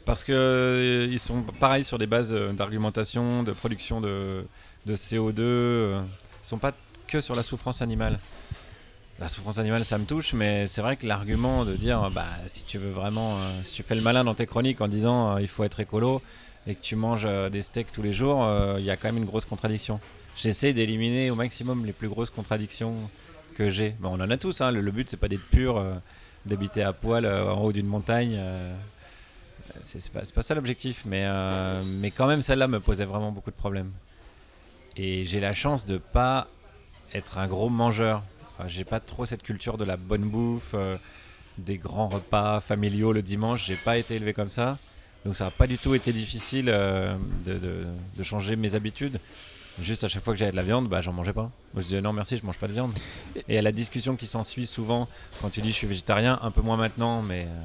Parce 0.05 0.23
que 0.23 0.33
euh, 0.33 1.09
ils 1.11 1.19
sont 1.19 1.43
pareils 1.59 1.83
sur 1.83 1.99
des 1.99 2.07
bases 2.07 2.33
euh, 2.35 2.53
d'argumentation, 2.53 3.43
de 3.43 3.51
production 3.53 4.01
de, 4.01 4.47
de 4.87 4.95
CO2. 4.95 5.41
euh, 5.41 6.01
sont 6.43 6.59
pas 6.59 6.73
que 7.07 7.21
sur 7.21 7.35
la 7.35 7.43
souffrance 7.43 7.83
animale. 7.83 8.19
La 9.21 9.29
souffrance 9.29 9.59
animale, 9.59 9.85
ça 9.85 9.97
me 9.97 10.07
touche, 10.07 10.33
mais 10.33 10.67
c'est 10.67 10.83
vrai 10.83 10.97
que 10.97 11.07
l'argument 11.07 11.65
de 11.65 11.75
dire, 11.75 12.11
bah, 12.11 12.27
si 12.47 12.65
tu 12.65 12.79
veux 12.79 12.91
vraiment, 12.91 13.37
euh, 13.37 13.63
si 13.63 13.73
tu 13.75 13.83
fais 13.85 13.95
le 13.95 14.01
malin 14.01 14.25
dans 14.25 14.35
tes 14.35 14.47
chroniques 14.47 14.81
en 14.81 14.89
disant 14.89 15.37
euh, 15.37 15.41
il 15.41 15.47
faut 15.47 15.63
être 15.63 15.79
écolo 15.79 16.21
et 16.67 16.75
que 16.75 16.83
tu 16.83 16.97
manges 16.97 17.23
euh, 17.25 17.49
des 17.49 17.63
steaks 17.63 17.93
tous 17.93 18.03
les 18.03 18.13
jours, 18.13 18.45
il 18.79 18.85
y 18.85 18.91
a 18.91 18.97
quand 18.97 19.09
même 19.09 19.19
une 19.19 19.25
grosse 19.25 19.45
contradiction. 19.45 20.01
J'essaie 20.37 20.73
d'éliminer 20.73 21.31
au 21.31 21.37
maximum 21.37 21.87
les 21.87 21.93
plus 21.93 22.09
grosses 22.09 22.31
contradictions 22.31 22.97
que 23.57 23.71
j'ai. 23.71 23.91
Bon, 24.01 24.11
on 24.19 24.21
en 24.21 24.31
a 24.31 24.37
tous, 24.37 24.61
hein. 24.61 24.73
le, 24.73 24.81
le 24.81 24.91
but 24.91 25.09
c'est 25.09 25.17
pas 25.17 25.29
d'être 25.29 25.49
pur, 25.49 25.81
d'habiter 26.45 26.83
à 26.83 26.93
poil 26.93 27.25
en 27.25 27.63
haut 27.63 27.73
d'une 27.73 27.87
montagne. 27.87 28.37
c'est 29.85 30.11
pas, 30.13 30.23
pas 30.35 30.43
ça 30.43 30.57
l'objectif, 30.57 31.05
mais, 31.07 31.25
mais 31.85 32.11
quand 32.11 32.27
même 32.27 32.43
celle-là 32.43 32.67
me 32.67 32.81
posait 32.81 33.05
vraiment 33.05 33.31
beaucoup 33.31 33.53
de 33.53 33.57
problèmes. 33.57 33.93
Et 34.97 35.25
j'ai 35.25 35.41
la 35.41 35.53
chance 35.53 35.87
de 35.87 35.99
pas 35.99 36.49
être 37.13 37.39
un 37.39 37.47
gros 37.47 37.69
mangeur. 37.69 38.23
J'ai 38.67 38.85
pas 38.85 39.01
trop 39.01 39.27
cette 39.27 39.43
culture 39.43 39.77
de 39.77 39.85
la 39.85 39.97
bonne 39.97 40.23
bouffe, 40.23 40.73
euh, 40.75 40.97
des 41.59 41.79
grands 41.79 42.09
repas 42.09 42.61
familiaux 42.61 43.13
le 43.13 43.23
dimanche. 43.23 43.67
J'ai 43.67 43.77
pas 43.77 43.99
été 43.99 44.15
élevé 44.15 44.33
comme 44.33 44.51
ça. 44.51 44.79
Donc 45.25 45.35
ça 45.35 45.47
n'a 45.47 45.51
pas 45.51 45.67
du 45.67 45.79
tout 45.79 45.95
été 45.95 46.13
difficile 46.13 46.67
euh, 46.69 47.17
de, 47.45 48.23
changer 48.23 48.57
mes 48.57 48.75
habitudes. 48.75 49.19
Juste 49.81 50.05
à 50.05 50.09
chaque 50.09 50.23
fois 50.23 50.35
que 50.35 50.39
j'avais 50.39 50.53
de 50.53 50.57
la 50.57 50.63
viande, 50.63 50.89
bah, 50.89 51.01
j'en 51.01 51.13
mangeais 51.13 51.33
pas. 51.33 51.51
Je 51.77 51.83
disais 51.83 52.01
non 52.01 52.13
merci, 52.13 52.37
je 52.37 52.47
mange 52.47 52.59
pas 52.59 52.69
de 52.69 52.75
viande. 52.75 52.93
Et 53.49 53.59
à 53.59 53.63
la 53.63 53.73
discussion 53.73 54.15
qui 54.15 54.27
s'ensuit 54.27 54.67
souvent 54.67 55.09
quand 55.41 55.51
tu 55.51 55.63
dis 55.63 55.71
je 55.71 55.77
suis 55.77 55.87
végétarien, 55.87 56.39
un 56.43 56.51
peu 56.53 56.61
moins 56.61 56.77
maintenant, 56.77 57.23
mais, 57.23 57.47
euh, 57.49 57.65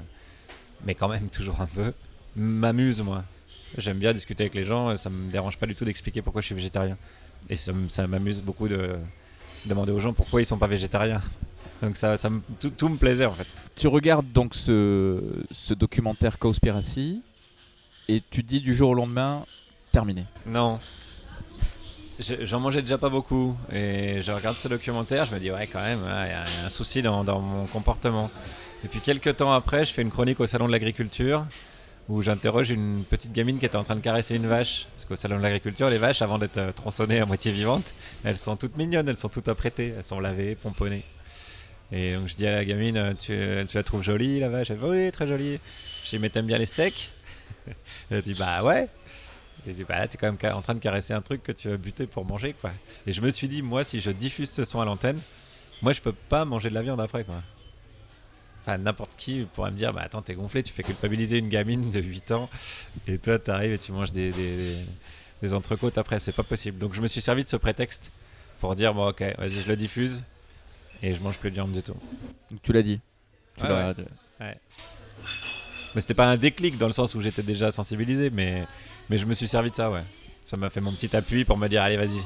mais 0.85 0.95
quand 0.95 1.09
même 1.09 1.29
toujours 1.31 1.61
un 1.61 1.67
peu, 1.67 1.93
m'amuse 2.35 3.01
moi. 3.01 3.23
J'aime 3.77 3.97
bien 3.97 4.13
discuter 4.13 4.43
avec 4.43 4.55
les 4.55 4.63
gens, 4.63 4.95
ça 4.97 5.09
me 5.09 5.31
dérange 5.31 5.57
pas 5.57 5.65
du 5.67 5.75
tout 5.75 5.85
d'expliquer 5.85 6.21
pourquoi 6.21 6.41
je 6.41 6.47
suis 6.47 6.55
végétarien. 6.55 6.97
Et 7.49 7.55
ça, 7.55 7.71
m'amuse 8.07 8.41
beaucoup 8.41 8.67
de 8.67 8.95
demander 9.65 9.91
aux 9.91 9.99
gens 9.99 10.13
pourquoi 10.13 10.41
ils 10.41 10.45
sont 10.45 10.57
pas 10.57 10.67
végétariens. 10.67 11.21
Donc 11.81 11.95
ça, 11.95 12.17
ça 12.17 12.29
me- 12.29 12.41
tout, 12.59 12.71
tout 12.71 12.89
me 12.89 12.97
plaisait 12.97 13.25
en 13.25 13.31
fait. 13.31 13.47
Tu 13.75 13.87
regardes 13.87 14.29
donc 14.31 14.53
ce, 14.55 15.21
ce 15.51 15.73
documentaire 15.73 16.37
Conspiracy 16.39 17.21
et 18.09 18.21
tu 18.31 18.43
te 18.43 18.49
dis 18.49 18.59
du 18.59 18.73
jour 18.75 18.89
au 18.89 18.93
lendemain 18.95 19.45
terminé. 19.91 20.25
Non. 20.45 20.79
Je- 22.19 22.43
J'en 22.45 22.59
mangeais 22.59 22.81
déjà 22.81 22.97
pas 22.97 23.09
beaucoup 23.09 23.55
et 23.71 24.21
je 24.23 24.31
regarde 24.31 24.57
ce 24.57 24.67
documentaire, 24.67 25.23
je 25.25 25.33
me 25.33 25.39
dis 25.39 25.51
ouais 25.51 25.67
quand 25.67 25.79
même, 25.79 25.99
il 26.03 26.09
y, 26.09 26.11
a 26.11 26.27
y 26.27 26.33
a 26.33 26.65
un 26.65 26.69
souci 26.69 27.01
dans, 27.01 27.23
dans 27.23 27.39
mon 27.39 27.65
comportement. 27.67 28.29
Et 28.83 28.87
puis 28.89 28.99
quelques 28.99 29.37
temps 29.37 29.53
après, 29.53 29.85
je 29.85 29.93
fais 29.93 30.01
une 30.01 30.11
chronique 30.11 30.39
au 30.41 30.47
salon 30.47 30.67
de 30.67 30.71
l'agriculture 30.73 31.45
où 32.09 32.23
j'interroge 32.23 32.71
une 32.71 33.03
petite 33.03 33.31
gamine 33.31 33.59
qui 33.59 33.65
était 33.65 33.75
en 33.75 33.83
train 33.83 33.95
de 33.95 34.01
caresser 34.01 34.35
une 34.35 34.47
vache. 34.47 34.87
Parce 34.95 35.05
qu'au 35.05 35.15
salon 35.15 35.37
de 35.37 35.43
l'agriculture, 35.43 35.89
les 35.89 35.99
vaches, 35.99 36.21
avant 36.21 36.39
d'être 36.39 36.57
euh, 36.57 36.71
tronçonnées 36.71 37.19
à 37.19 37.25
moitié 37.25 37.51
vivantes, 37.51 37.93
elles 38.23 38.37
sont 38.37 38.55
toutes 38.55 38.75
mignonnes, 38.77 39.07
elles 39.07 39.17
sont 39.17 39.29
toutes 39.29 39.47
apprêtées, 39.47 39.93
elles 39.95 40.03
sont 40.03 40.19
lavées, 40.19 40.55
pomponnées. 40.55 41.03
Et 41.91 42.15
donc 42.15 42.27
je 42.27 42.35
dis 42.35 42.47
à 42.47 42.51
la 42.51 42.65
gamine, 42.65 42.97
euh, 42.97 43.13
tu, 43.13 43.67
tu 43.67 43.77
la 43.77 43.83
trouves 43.83 44.03
jolie 44.03 44.39
la 44.39 44.49
vache? 44.49 44.71
Elle 44.71 44.79
fait 44.79 44.85
oui, 44.85 45.11
très 45.11 45.27
jolie. 45.27 45.59
Je 46.03 46.09
dis 46.09 46.19
mais 46.19 46.29
t'aimes 46.29 46.47
bien 46.47 46.57
les 46.57 46.65
steaks? 46.65 47.11
Elle 48.11 48.21
dit 48.23 48.33
bah 48.33 48.63
ouais. 48.63 48.87
Et 49.67 49.71
je 49.71 49.75
dis, 49.75 49.83
bah 49.83 49.99
là, 49.99 50.07
t'es 50.07 50.17
quand 50.17 50.31
même 50.31 50.55
en 50.55 50.61
train 50.61 50.73
de 50.73 50.79
caresser 50.79 51.13
un 51.13 51.21
truc 51.21 51.43
que 51.43 51.51
tu 51.51 51.69
vas 51.69 51.77
buter 51.77 52.07
pour 52.07 52.25
manger, 52.25 52.53
quoi. 52.53 52.71
Et 53.05 53.11
je 53.11 53.21
me 53.21 53.29
suis 53.29 53.47
dit, 53.47 53.61
moi, 53.61 53.83
si 53.83 53.99
je 53.99 54.09
diffuse 54.09 54.49
ce 54.49 54.63
son 54.63 54.79
à 54.79 54.85
l'antenne, 54.85 55.19
moi, 55.81 55.91
je 55.91 56.01
peux 56.01 56.13
pas 56.13 56.45
manger 56.45 56.69
de 56.69 56.75
la 56.75 56.81
viande 56.81 57.01
après, 57.01 57.25
quoi. 57.25 57.41
Enfin, 58.69 58.77
n'importe 58.77 59.15
qui 59.17 59.47
pourrait 59.55 59.71
me 59.71 59.75
dire, 59.77 59.93
bah 59.93 60.01
attends, 60.03 60.21
t'es 60.21 60.35
gonflé, 60.35 60.61
tu 60.61 60.71
fais 60.71 60.83
culpabiliser 60.83 61.39
une 61.39 61.49
gamine 61.49 61.89
de 61.89 61.99
8 61.99 62.31
ans, 62.31 62.47
et 63.07 63.17
toi, 63.17 63.39
t'arrives 63.39 63.71
et 63.73 63.79
tu 63.79 63.91
manges 63.91 64.11
des, 64.11 64.29
des, 64.31 64.55
des- 64.57 64.85
des 65.41 65.53
entrecôtes 65.55 65.97
après, 65.97 66.19
c'est 66.19 66.33
pas 66.33 66.43
possible. 66.43 66.77
Donc, 66.77 66.93
je 66.93 67.01
me 67.01 67.07
suis 67.07 67.19
servi 67.21 67.43
de 67.43 67.49
ce 67.49 67.55
prétexte 67.57 68.11
pour 68.61 68.75
dire, 68.75 68.93
bon, 68.93 69.07
ok, 69.09 69.23
vas-y, 69.39 69.61
je 69.61 69.67
le 69.67 69.75
diffuse, 69.75 70.23
et 71.01 71.15
je 71.15 71.21
mange 71.21 71.39
plus 71.39 71.49
de 71.49 71.55
viande 71.55 71.71
du 71.71 71.81
tout. 71.81 71.95
Donc 72.51 72.61
tu 72.61 72.71
l'as 72.73 72.83
dit. 72.83 72.99
Tu 73.57 73.63
Ouais, 73.63 73.69
l'as- 73.69 73.95
Mais 75.95 76.01
c'était 76.01 76.13
pas 76.13 76.27
un 76.29 76.37
déclic 76.37 76.77
dans 76.77 76.85
le 76.87 76.93
sens 76.93 77.15
où 77.15 77.21
j'étais 77.21 77.41
déjà 77.41 77.71
sensibilisé, 77.71 78.29
mais, 78.29 78.67
mais 79.09 79.17
je 79.17 79.25
me 79.25 79.33
suis 79.33 79.47
servi 79.47 79.71
de 79.71 79.75
ça, 79.75 79.89
ouais. 79.89 80.03
Ça 80.45 80.57
m'a 80.57 80.69
fait 80.69 80.81
mon 80.81 80.91
petit 80.93 81.15
appui 81.15 81.43
pour 81.43 81.57
me 81.57 81.67
dire, 81.67 81.81
allez, 81.81 81.97
vas-y, 81.97 82.21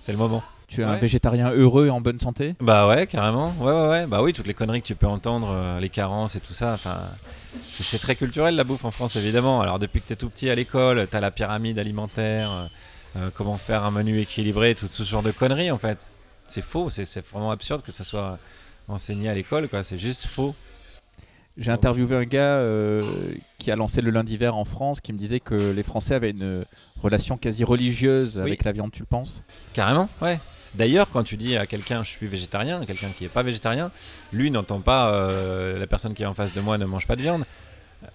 c'est 0.00 0.10
le 0.10 0.18
moment. 0.18 0.42
Tu 0.66 0.80
es 0.80 0.84
un 0.84 0.96
végétarien 0.96 1.50
heureux 1.50 1.86
et 1.86 1.90
en 1.90 2.00
bonne 2.00 2.18
santé? 2.18 2.54
Bah 2.60 2.88
ouais, 2.88 3.06
carrément. 3.06 3.54
Ouais, 3.60 3.72
ouais, 3.72 3.88
ouais. 3.88 4.06
Bah 4.06 4.22
oui, 4.22 4.32
toutes 4.32 4.46
les 4.46 4.54
conneries 4.54 4.82
que 4.82 4.86
tu 4.86 4.94
peux 4.94 5.06
entendre, 5.06 5.48
euh, 5.50 5.78
les 5.80 5.88
carences 5.88 6.36
et 6.36 6.40
tout 6.40 6.54
ça. 6.54 6.72
Enfin, 6.72 7.00
c'est 7.70 7.98
très 7.98 8.16
culturel 8.16 8.56
la 8.56 8.64
bouffe 8.64 8.84
en 8.84 8.90
France, 8.90 9.16
évidemment. 9.16 9.60
Alors 9.60 9.78
depuis 9.78 10.00
que 10.00 10.08
t'es 10.08 10.16
tout 10.16 10.30
petit 10.30 10.50
à 10.50 10.54
l'école, 10.54 11.06
t'as 11.10 11.20
la 11.20 11.30
pyramide 11.30 11.78
alimentaire, 11.78 12.50
euh, 12.50 12.66
euh, 13.16 13.30
comment 13.34 13.58
faire 13.58 13.84
un 13.84 13.90
menu 13.90 14.20
équilibré, 14.20 14.74
tout 14.74 14.88
ce 14.90 15.02
genre 15.02 15.22
de 15.22 15.30
conneries 15.30 15.70
en 15.70 15.78
fait. 15.78 15.98
C'est 16.48 16.62
faux, 16.64 16.90
c'est 16.90 17.04
c'est 17.04 17.26
vraiment 17.28 17.50
absurde 17.50 17.82
que 17.82 17.92
ça 17.92 18.04
soit 18.04 18.38
enseigné 18.88 19.28
à 19.28 19.34
l'école, 19.34 19.68
quoi. 19.68 19.82
C'est 19.82 19.98
juste 19.98 20.26
faux. 20.26 20.54
J'ai 21.56 21.70
interviewé 21.70 22.16
un 22.16 22.24
gars 22.24 22.58
euh, 22.58 23.02
qui 23.58 23.70
a 23.70 23.76
lancé 23.76 24.00
le 24.00 24.10
lundi 24.10 24.36
vert 24.36 24.56
en 24.56 24.64
France 24.64 25.00
qui 25.00 25.12
me 25.12 25.18
disait 25.18 25.38
que 25.38 25.54
les 25.54 25.82
Français 25.84 26.14
avaient 26.14 26.30
une 26.30 26.64
relation 27.00 27.36
quasi 27.36 27.62
religieuse 27.62 28.40
avec 28.40 28.64
la 28.64 28.72
viande, 28.72 28.90
tu 28.90 29.00
le 29.00 29.06
penses? 29.06 29.44
Carrément, 29.72 30.08
ouais. 30.20 30.40
D'ailleurs, 30.74 31.08
quand 31.12 31.22
tu 31.22 31.36
dis 31.36 31.56
à 31.56 31.66
quelqu'un 31.66 32.02
je 32.02 32.10
suis 32.10 32.26
végétarien, 32.26 32.84
quelqu'un 32.84 33.10
qui 33.16 33.22
n'est 33.22 33.28
pas 33.30 33.44
végétarien, 33.44 33.92
lui 34.32 34.50
n'entend 34.50 34.80
pas 34.80 35.12
euh, 35.12 35.78
la 35.78 35.86
personne 35.86 36.14
qui 36.14 36.24
est 36.24 36.26
en 36.26 36.34
face 36.34 36.52
de 36.52 36.60
moi 36.60 36.76
ne 36.76 36.84
mange 36.84 37.06
pas 37.06 37.14
de 37.14 37.22
viande. 37.22 37.44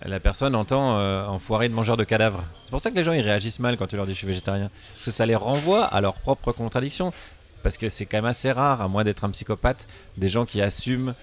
La 0.06 0.20
personne 0.20 0.54
entend 0.54 0.98
euh, 0.98 1.26
enfoiré 1.26 1.70
de 1.70 1.74
mangeur 1.74 1.96
de 1.96 2.04
cadavres. 2.04 2.44
C'est 2.66 2.72
pour 2.72 2.82
ça 2.82 2.92
que 2.92 2.96
les 2.96 3.06
gens 3.06 3.14
ils 3.14 3.22
réagissent 3.22 3.60
mal 3.60 3.78
quand 3.78 3.88
tu 3.88 3.96
leur 3.96 4.06
dis 4.06 4.12
je 4.12 4.18
suis 4.18 4.28
végétarien. 4.28 4.70
Parce 4.96 5.06
que 5.06 5.12
ça 5.12 5.26
les 5.26 5.36
renvoie 5.36 5.86
à 5.86 6.02
leur 6.02 6.16
propre 6.16 6.52
contradiction. 6.52 7.14
Parce 7.64 7.78
que 7.78 7.90
c'est 7.90 8.06
quand 8.06 8.18
même 8.18 8.26
assez 8.26 8.52
rare, 8.52 8.82
à 8.82 8.88
moins 8.88 9.04
d'être 9.04 9.24
un 9.24 9.32
psychopathe, 9.32 9.88
des 10.18 10.30
gens 10.30 10.46
qui 10.46 10.62
assument 10.62 11.14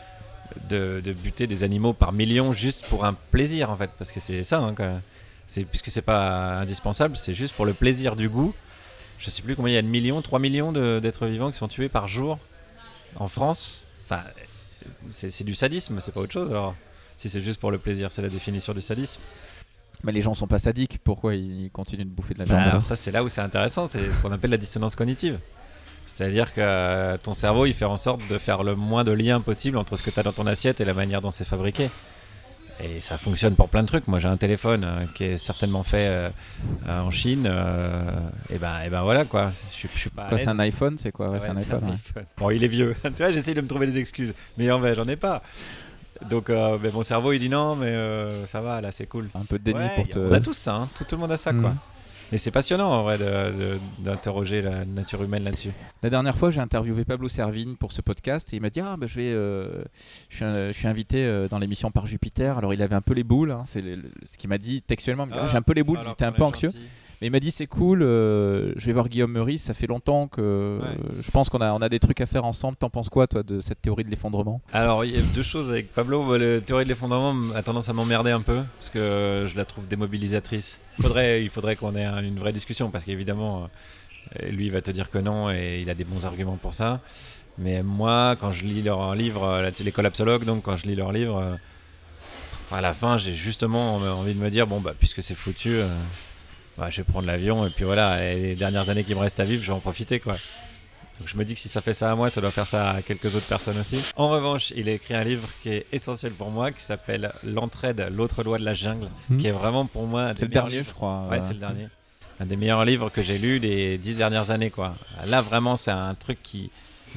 de, 0.68 1.00
de 1.04 1.12
buter 1.12 1.46
des 1.46 1.64
animaux 1.64 1.92
par 1.92 2.12
millions 2.12 2.52
juste 2.52 2.84
pour 2.86 3.04
un 3.04 3.14
plaisir 3.14 3.70
en 3.70 3.76
fait, 3.76 3.90
parce 3.98 4.12
que 4.12 4.20
c'est 4.20 4.44
ça. 4.44 4.58
Hein, 4.58 4.74
quand- 4.76 5.00
c'est 5.48 5.64
puisque 5.64 5.90
c'est 5.90 6.02
pas 6.02 6.56
indispensable, 6.58 7.16
c'est 7.16 7.34
juste 7.34 7.54
pour 7.54 7.66
le 7.66 7.72
plaisir 7.72 8.16
du 8.16 8.28
goût. 8.28 8.52
Je 9.18 9.30
sais 9.30 9.42
plus 9.42 9.54
combien 9.54 9.72
il 9.72 9.76
y 9.76 9.78
a 9.78 9.82
de 9.82 9.86
millions, 9.86 10.20
3 10.20 10.38
millions 10.40 10.72
d'êtres 10.72 11.26
vivants 11.26 11.50
qui 11.52 11.56
sont 11.56 11.68
tués 11.68 11.88
par 11.88 12.08
jour 12.08 12.38
en 13.14 13.28
France. 13.28 13.84
Enfin, 14.04 14.22
c'est 15.10 15.44
du 15.44 15.54
sadisme, 15.54 16.00
c'est 16.00 16.12
pas 16.12 16.20
autre 16.20 16.32
chose. 16.32 16.50
Alors, 16.50 16.74
si 17.16 17.28
c'est 17.30 17.40
juste 17.40 17.60
pour 17.60 17.70
le 17.70 17.78
plaisir, 17.78 18.12
c'est 18.12 18.22
la 18.22 18.28
définition 18.28 18.74
du 18.74 18.82
sadisme. 18.82 19.20
Mais 20.04 20.12
les 20.12 20.20
gens 20.20 20.34
sont 20.34 20.46
pas 20.46 20.58
sadiques, 20.58 20.98
pourquoi 21.02 21.34
ils 21.34 21.70
continuent 21.72 22.04
de 22.04 22.10
bouffer 22.10 22.34
de 22.34 22.40
la 22.40 22.44
Bah, 22.44 22.54
viande 22.56 22.68
alors? 22.68 22.82
ça, 22.82 22.94
c'est 22.96 23.10
là 23.10 23.24
où 23.24 23.28
c'est 23.30 23.40
intéressant, 23.40 23.86
c'est 23.86 24.10
ce 24.10 24.18
qu'on 24.20 24.32
appelle 24.32 24.50
la 24.50 24.58
dissonance 24.58 24.94
cognitive. 24.94 25.38
C'est-à-dire 26.06 26.54
que 26.54 26.60
euh, 26.62 27.16
ton 27.18 27.34
cerveau, 27.34 27.66
il 27.66 27.74
fait 27.74 27.84
en 27.84 27.96
sorte 27.96 28.20
de 28.28 28.38
faire 28.38 28.62
le 28.62 28.74
moins 28.74 29.04
de 29.04 29.12
liens 29.12 29.40
possible 29.40 29.76
entre 29.76 29.96
ce 29.96 30.02
que 30.02 30.10
tu 30.10 30.18
as 30.18 30.22
dans 30.22 30.32
ton 30.32 30.46
assiette 30.46 30.80
et 30.80 30.84
la 30.84 30.94
manière 30.94 31.20
dont 31.20 31.30
c'est 31.30 31.44
fabriqué. 31.44 31.90
Et 32.78 33.00
ça 33.00 33.16
fonctionne 33.16 33.54
pour 33.54 33.68
plein 33.70 33.82
de 33.82 33.86
trucs. 33.88 34.06
Moi, 34.06 34.18
j'ai 34.18 34.28
un 34.28 34.36
téléphone 34.36 34.84
euh, 34.84 35.04
qui 35.14 35.24
est 35.24 35.36
certainement 35.38 35.82
fait 35.82 36.06
euh, 36.08 36.30
en 36.86 37.10
Chine. 37.10 37.46
euh, 37.46 38.02
et 38.50 38.58
ben, 38.58 38.82
et 38.84 38.90
ben 38.90 39.02
voilà 39.02 39.24
quoi. 39.24 39.50
Je, 39.68 39.72
suis- 39.72 39.88
je 39.94 39.98
suis 39.98 40.10
pas. 40.10 40.24
à 40.24 40.28
Quoi, 40.28 40.38
c'est 40.38 40.48
un 40.48 40.58
iPhone? 40.58 40.96
C'est 40.98 41.10
quoi? 41.10 41.28
Ouais, 41.28 41.32
Ouais, 41.34 41.40
c'est 41.40 41.48
un 41.50 41.56
iPhone. 41.56 41.84
ouais. 41.84 41.92
iPhone. 41.92 42.24
Bon, 42.36 42.50
il 42.50 42.62
est 42.62 42.68
vieux. 42.68 42.94
tu 43.02 43.10
vois, 43.22 43.32
j'essaye 43.32 43.54
de 43.54 43.62
me 43.62 43.66
trouver 43.68 43.86
des 43.86 43.98
excuses. 43.98 44.34
Mais 44.58 44.70
en 44.70 44.78
vrai, 44.78 44.94
j'en 44.94 45.08
ai 45.08 45.16
pas. 45.16 45.42
Donc, 46.30 46.48
mon 46.50 47.02
cerveau, 47.02 47.32
il 47.32 47.38
dit 47.38 47.48
non, 47.50 47.76
mais 47.76 47.94
ça 48.46 48.60
va, 48.62 48.80
là, 48.80 48.90
c'est 48.92 49.06
cool. 49.06 49.28
Un 49.34 49.44
peu 49.44 49.58
de 49.58 49.64
déni 49.64 49.86
pour 49.96 50.08
te. 50.08 50.18
On 50.18 50.32
a 50.32 50.40
tous 50.40 50.54
ça, 50.56 50.74
hein. 50.76 50.88
tout, 50.96 51.04
tout 51.04 51.14
le 51.16 51.20
monde 51.20 51.32
a 51.32 51.36
ça, 51.36 51.52
quoi. 51.52 51.74
Et 52.32 52.38
c'est 52.38 52.50
passionnant, 52.50 52.90
en 52.90 53.02
vrai, 53.04 53.18
d'interroger 54.00 54.60
la 54.62 54.84
nature 54.84 55.22
humaine 55.22 55.44
là-dessus. 55.44 55.70
La 56.02 56.10
dernière 56.10 56.36
fois, 56.36 56.50
j'ai 56.50 56.60
interviewé 56.60 57.04
Pablo 57.04 57.28
Servigne 57.28 57.76
pour 57.76 57.92
ce 57.92 58.02
podcast 58.02 58.52
et 58.52 58.56
il 58.56 58.62
m'a 58.62 58.70
dit 58.70 58.80
ah 58.80 58.96
bah, 58.98 59.06
je 59.06 59.14
vais, 59.16 59.30
euh, 59.32 59.84
je, 60.28 60.36
suis, 60.36 60.44
un- 60.44 60.68
je 60.68 60.72
suis 60.72 60.88
invité 60.88 61.24
euh, 61.24 61.48
dans 61.48 61.58
l'émission 61.58 61.90
par 61.90 62.06
Jupiter. 62.06 62.58
Alors 62.58 62.74
il 62.74 62.82
avait 62.82 62.94
un 62.96 63.00
peu 63.00 63.14
les 63.14 63.24
boules, 63.24 63.52
hein, 63.52 63.62
c'est 63.66 63.82
ce 64.26 64.36
qu'il 64.38 64.48
m'a 64.50 64.58
dit 64.58 64.82
textuellement. 64.82 65.26
Ah, 65.32 65.46
j'ai 65.46 65.56
un 65.56 65.62
peu 65.62 65.72
les 65.72 65.84
boules, 65.84 66.00
il 66.04 66.10
était 66.12 66.24
un 66.24 66.32
peu 66.32 66.42
anxieux. 66.42 66.68
gentil. 66.70 66.80
Mais 67.20 67.28
il 67.28 67.30
m'a 67.30 67.40
dit 67.40 67.50
c'est 67.50 67.66
cool, 67.66 68.02
euh, 68.02 68.72
je 68.76 68.84
vais 68.86 68.92
voir 68.92 69.08
Guillaume 69.08 69.32
Meurice. 69.32 69.62
Ça 69.62 69.72
fait 69.74 69.86
longtemps 69.86 70.28
que 70.28 70.78
Ouais. 70.82 70.88
euh, 70.88 71.20
je 71.22 71.30
pense 71.30 71.48
qu'on 71.48 71.60
a, 71.62 71.72
on 71.72 71.78
a 71.80 71.88
des 71.88 71.98
trucs 71.98 72.20
à 72.20 72.26
faire 72.26 72.44
ensemble. 72.44 72.76
T'en 72.76 72.90
penses 72.90 73.08
quoi 73.08 73.26
toi 73.26 73.42
de 73.42 73.60
cette 73.60 73.80
théorie 73.80 74.04
de 74.04 74.10
l'effondrement? 74.10 74.60
Alors, 74.72 75.04
il 75.04 75.16
y 75.16 75.18
a 75.18 75.22
deux 75.34 75.42
choses 75.42 75.70
avec 75.70 75.92
Pablo. 75.94 76.36
La 76.36 76.60
théorie 76.60 76.84
de 76.84 76.90
l'effondrement 76.90 77.54
a 77.54 77.62
tendance 77.62 77.88
à 77.88 77.94
m'emmerder 77.94 78.32
un 78.32 78.42
peu, 78.42 78.60
parce 78.78 78.90
que 78.90 79.46
je 79.48 79.56
la 79.56 79.64
trouve 79.64 79.86
démobilisatrice. 79.86 80.78
Faudrait, 81.00 81.42
il 81.42 81.48
faudrait 81.48 81.76
qu'on 81.76 81.94
ait 81.96 82.04
un- 82.04 82.22
une 82.22 82.38
vraie 82.38 82.52
discussion, 82.52 82.90
parce 82.90 83.04
qu'évidemment, 83.04 83.68
euh, 84.42 84.48
lui, 84.50 84.66
il 84.66 84.72
va 84.72 84.82
te 84.82 84.90
dire 84.90 85.08
que 85.08 85.16
non, 85.18 85.50
et 85.50 85.80
il 85.80 85.88
a 85.88 85.94
des 85.94 86.04
bons 86.04 86.26
arguments 86.26 86.56
pour 86.60 86.74
ça. 86.74 87.00
Mais 87.56 87.82
moi, 87.82 88.36
quand 88.38 88.50
je 88.52 88.64
lis 88.66 88.82
leur 88.82 89.14
livre, 89.14 89.62
les 89.82 89.92
collapsologues, 89.92 90.44
donc 90.44 90.64
quand 90.64 90.76
je 90.76 90.84
lis 90.86 90.94
leur 90.96 91.12
livre, 91.12 91.56
à 92.70 92.80
la 92.82 92.92
fin, 92.92 93.16
j'ai 93.16 93.32
justement 93.32 93.94
envie 93.94 94.34
de 94.34 94.38
me 94.40 94.50
dire, 94.50 94.66
bon, 94.66 94.80
bah, 94.80 94.92
puisque 94.98 95.22
c'est 95.22 95.34
foutu, 95.34 95.78
bah, 96.78 96.88
je 96.90 96.98
vais 96.98 97.04
prendre 97.04 97.26
l'avion, 97.26 97.66
et 97.66 97.70
puis 97.70 97.84
voilà, 97.84 98.22
et 98.32 98.40
les 98.40 98.54
dernières 98.54 98.90
années 98.90 99.04
qui 99.04 99.14
me 99.14 99.20
restent 99.20 99.40
à 99.40 99.44
vivre, 99.44 99.62
je 99.62 99.68
vais 99.68 99.72
en 99.76 99.80
profiter, 99.80 100.20
quoi. 100.20 100.36
Donc 101.18 101.28
je 101.28 101.36
me 101.38 101.44
dis 101.46 101.54
que 101.54 101.60
si 101.60 101.70
ça 101.70 101.80
fait 101.80 101.94
ça 101.94 102.10
à 102.10 102.14
moi, 102.14 102.28
ça 102.28 102.42
doit 102.42 102.50
faire 102.50 102.66
ça 102.66 102.90
à 102.90 103.00
quelques 103.02 103.34
autres 103.36 103.46
personnes 103.46 103.78
aussi. 103.80 103.98
En 104.16 104.28
revanche, 104.28 104.74
il 104.76 104.86
a 104.90 104.92
écrit 104.92 105.14
un 105.14 105.24
livre 105.24 105.48
qui 105.62 105.70
est 105.70 105.86
essentiel 105.90 106.32
pour 106.32 106.50
moi, 106.50 106.70
qui 106.72 106.82
s'appelle 106.82 107.32
L'entraide, 107.42 108.08
l'autre 108.12 108.42
loi 108.42 108.58
de 108.58 108.64
la 108.66 108.74
jungle, 108.74 109.08
Mhm. 109.30 109.38
qui 109.38 109.46
est 109.46 109.52
vraiment 109.52 109.86
pour 109.86 110.06
moi... 110.06 110.22
un 110.24 110.32
des 110.34 110.40
C'est 110.40 110.42
le 110.44 110.48
meilleurs 110.50 110.64
dernier, 110.64 110.76
livres. 110.78 110.88
je 110.90 110.94
crois. 110.94 111.26
Ouais, 111.30 111.38
euh, 111.40 111.44
c'est 111.46 111.54
le 111.54 111.60
dernier. 111.60 111.88
Un 112.38 112.44
des 112.44 112.56
meilleurs 112.56 112.84
livres 112.84 113.08
que 113.08 113.22
j'ai 113.22 113.38
lu 113.38 113.58
les 113.58 113.96
dix 113.96 114.14
dernières 114.14 114.50
années, 114.50 114.68
quoi. 114.68 114.94
Là, 115.26 115.40
vraiment, 115.40 115.76
c'est 115.76 115.90
un 115.90 116.14
truc 116.14 116.36
qui... 116.42 116.70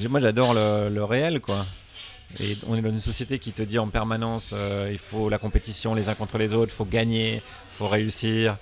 Moi, 0.08 0.20
j'adore 0.20 0.54
le, 0.54 0.88
le 0.88 1.04
réel, 1.04 1.40
quoi. 1.40 1.66
Et 2.42 2.56
on 2.68 2.76
est 2.76 2.80
dans 2.80 2.88
une 2.88 3.00
société 3.00 3.38
qui 3.38 3.52
te 3.52 3.60
dit 3.60 3.78
en 3.78 3.88
permanence, 3.88 4.52
euh, 4.54 4.88
il 4.90 4.98
faut 4.98 5.28
la 5.28 5.36
compétition 5.36 5.94
les 5.94 6.08
uns 6.08 6.14
contre 6.14 6.38
les 6.38 6.54
autres, 6.54 6.72
il 6.72 6.76
faut 6.76 6.84
gagner, 6.86 7.34
il 7.34 7.42
faut 7.76 7.88
réussir, 7.88 8.56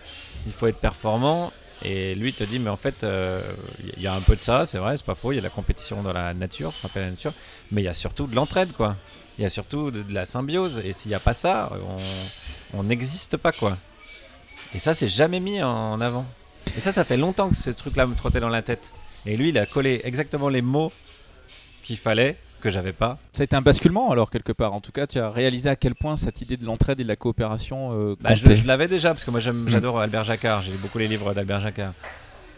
il 0.47 0.53
faut 0.53 0.67
être 0.67 0.81
performant. 0.81 1.53
Et 1.85 2.17
lui 2.17 2.33
te 2.33 2.43
dit, 2.43 2.59
mais 2.59 2.71
en 2.71 2.77
fait, 2.77 3.05
euh, 3.05 3.41
il 3.97 4.03
y 4.03 4.09
a 4.09 4.15
un 4.15 4.21
peu 4.21 4.35
de 4.35 4.41
ça, 4.41 4.67
c'est 4.67 4.79
vrai, 4.79 4.97
c'est 4.97 5.07
pas 5.07 5.15
faux, 5.15 5.31
il 5.31 5.37
y 5.37 5.39
a 5.39 5.43
la 5.43 5.49
compétition 5.49 6.03
dans 6.03 6.13
la 6.13 6.35
nature, 6.35 6.73
la 6.95 7.11
nature, 7.11 7.33
mais 7.71 7.83
il 7.83 7.85
y 7.85 7.89
a 7.89 7.95
surtout 7.95 8.27
de 8.27 8.35
l'entraide, 8.35 8.73
quoi. 8.73 8.97
Il 9.39 9.43
y 9.43 9.45
a 9.47 9.49
surtout 9.49 9.93
de, 9.93 10.05
la 10.13 10.25
symbiose, 10.25 10.83
et 10.85 10.93
s'il 10.93 11.11
n'y 11.11 11.15
a 11.15 11.21
pas 11.21 11.35
ça, 11.35 11.71
on- 11.73 12.79
on 12.79 12.83
n'existe 12.83 13.37
pas, 13.37 13.53
quoi. 13.53 13.79
Et 14.75 14.81
ça, 14.81 14.93
c'est 14.93 15.09
jamais 15.09 15.39
mis 15.39 15.63
en 15.63 16.01
avant. 16.01 16.27
Et 16.77 16.81
ça, 16.81 16.91
ça 16.91 17.05
fait 17.05 17.17
longtemps 17.17 17.49
que 17.49 17.57
ce 17.57 17.71
truc-là 17.71 18.07
me 18.07 18.17
trottait 18.17 18.41
dans 18.41 18.49
la 18.49 18.63
tête. 18.63 18.93
Et 19.25 19.37
lui, 19.37 19.51
il 19.51 19.59
a 19.59 19.67
collé 19.67 20.01
exactement 20.03 20.49
les 20.49 20.63
mots 20.63 20.93
qu'il 21.85 21.97
fallait, 21.97 22.37
que 22.61 22.71
j'avais 22.71 22.93
pas. 22.93 23.19
Ça 23.33 23.43
a 23.43 23.45
été 23.45 23.57
un 23.57 23.61
basculement 23.63 24.11
alors 24.11 24.31
quelque 24.31 24.53
part. 24.53 24.73
En 24.75 24.81
tout 24.81 24.93
cas, 24.93 25.07
tu 25.07 25.19
as 25.19 25.31
réalisé 25.31 25.69
à 25.69 25.77
quel 25.77 25.95
point 25.95 26.17
cette 26.17 26.41
idée 26.43 26.57
de 26.57 26.65
l'entraide 26.65 27.01
et 27.01 27.05
de 27.05 27.09
la 27.09 27.17
coopération 27.17 27.93
euh, 27.93 28.17
Bah, 28.21 28.35
je 28.35 28.67
l'avais 28.67 28.89
déjà, 28.89 29.11
parce 29.11 29.25
que 29.25 29.31
moi 29.31 29.41
Mm. 29.41 29.69
j'adore 29.69 30.01
Albert 30.01 30.25
Jacquard, 30.25 30.63
j'ai 30.63 30.73
lu 30.73 30.79
beaucoup 30.79 30.99
les 30.99 31.09
livres 31.09 31.33
d'Albert 31.35 31.61
Jacquard. 31.61 31.93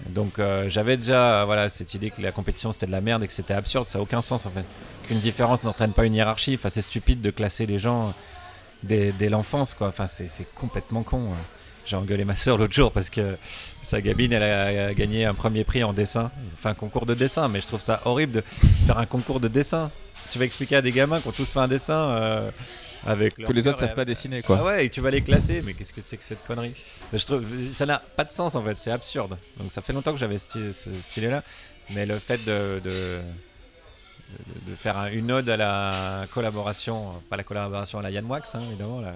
Donc 0.09 0.38
euh, 0.38 0.69
j'avais 0.71 0.97
déjà 0.97 1.45
voilà, 1.45 1.69
cette 1.69 1.92
idée 1.95 2.11
que 2.11 2.23
la 2.23 2.33
compétition 2.33 2.73
c'était 2.73 2.87
de 2.87 2.92
la 2.92 3.02
merde 3.02 3.23
et 3.23 3.26
que 3.26 3.33
c'était 3.35 3.52
absurde, 3.52 3.85
ça 3.87 3.99
n'a 3.99 4.02
aucun 4.02 4.23
sens 4.23 4.47
en 4.47 4.50
fait. 4.50 4.64
Qu'une 5.07 5.19
différence 5.21 5.62
n'entraîne 5.62 5.92
pas 5.92 6.07
une 6.07 6.14
hiérarchie, 6.14 6.54
enfin, 6.54 6.71
c'est 6.71 6.80
stupide 6.83 7.21
de 7.21 7.30
classer 7.30 7.66
les 7.66 7.78
gens 7.78 8.14
dès, 8.83 9.12
dès 9.12 9.28
l'enfance, 9.28 9.75
quoi. 9.75 9.88
Enfin, 9.88 10.07
c'est 10.07 10.26
c'est 10.26 10.47
complètement 10.54 11.02
con. 11.02 11.33
hein. 11.33 11.37
J'ai 11.87 11.97
engueulé 11.97 12.25
ma 12.25 12.37
soeur 12.37 12.57
l'autre 12.59 12.73
jour 12.75 12.93
parce 12.93 13.11
que 13.11 13.37
sa 13.83 14.01
gamine, 14.01 14.33
elle 14.33 14.43
a, 14.43 14.95
gagné 14.95 15.25
un 15.25 15.35
premier 15.35 15.65
prix 15.65 15.83
en 15.83 15.93
dessin, 15.93 16.31
enfin 16.55 16.71
un 16.71 16.75
concours 16.75 17.07
de 17.07 17.15
dessin, 17.15 17.49
mais 17.49 17.61
je 17.61 17.67
trouve 17.67 17.81
ça 17.81 18.01
horrible 18.05 18.33
de 18.33 18.43
faire 18.87 18.99
un 18.99 19.07
concours 19.07 19.41
de 19.41 19.49
dessin. 19.49 19.91
Tu 20.31 20.39
vas 20.39 20.45
expliquer 20.45 20.77
à 20.77 20.83
des 20.83 20.93
gamins 20.93 21.21
qui 21.21 21.29
ont 21.29 21.33
tous 21.33 21.53
fait 21.53 21.59
un 21.59 21.67
dessin 21.69 21.99
euh, 22.11 22.51
avec 23.07 23.35
que 23.35 23.53
les 23.53 23.67
autres 23.67 23.81
savent 23.81 23.95
pas 23.95 24.05
dessiner 24.05 24.43
quoi. 24.43 24.59
ah 24.61 24.65
ouais, 24.65 24.87
et 24.87 24.91
tu 24.91 25.01
vas 25.01 25.11
les 25.11 25.23
classer, 25.23 25.63
mais 25.65 25.75
qu'est-ce 25.75 25.93
que 25.93 26.01
c'est 26.01 26.17
que 26.17 26.23
cette 26.23 26.45
connerie? 26.47 26.75
Je 27.13 27.25
trouve 27.25 27.45
ça 27.73 27.87
n'a 27.87 27.99
pas 27.99 28.25
de 28.25 28.31
sens 28.31 28.55
en 28.55 28.63
fait, 28.63 28.77
c'est 28.79 28.93
absurde. 28.93 29.37
Donc 29.59 29.73
ça 29.73 29.81
fait 29.83 29.93
longtemps 29.93 30.13
que 30.13 30.19
j'avais 30.19 30.39
ce, 30.39 30.71
ce 30.73 30.91
style-là, 31.01 31.43
mais 31.95 32.07
le 32.07 32.19
fait 32.19 32.45
de, 32.45 32.81
de, 32.85 33.21
faire 34.77 34.97
un- 34.99 35.11
une 35.11 35.33
ode 35.33 35.49
à 35.49 35.57
la 35.57 36.27
collaboration, 36.33 37.21
pas 37.29 37.37
la 37.37 37.43
collaboration 37.43 37.99
à 37.99 38.03
la 38.03 38.11
Yann 38.11 38.27
Wax, 38.27 38.55
hein, 38.55 38.61
évidemment, 38.69 39.01
la- 39.01 39.15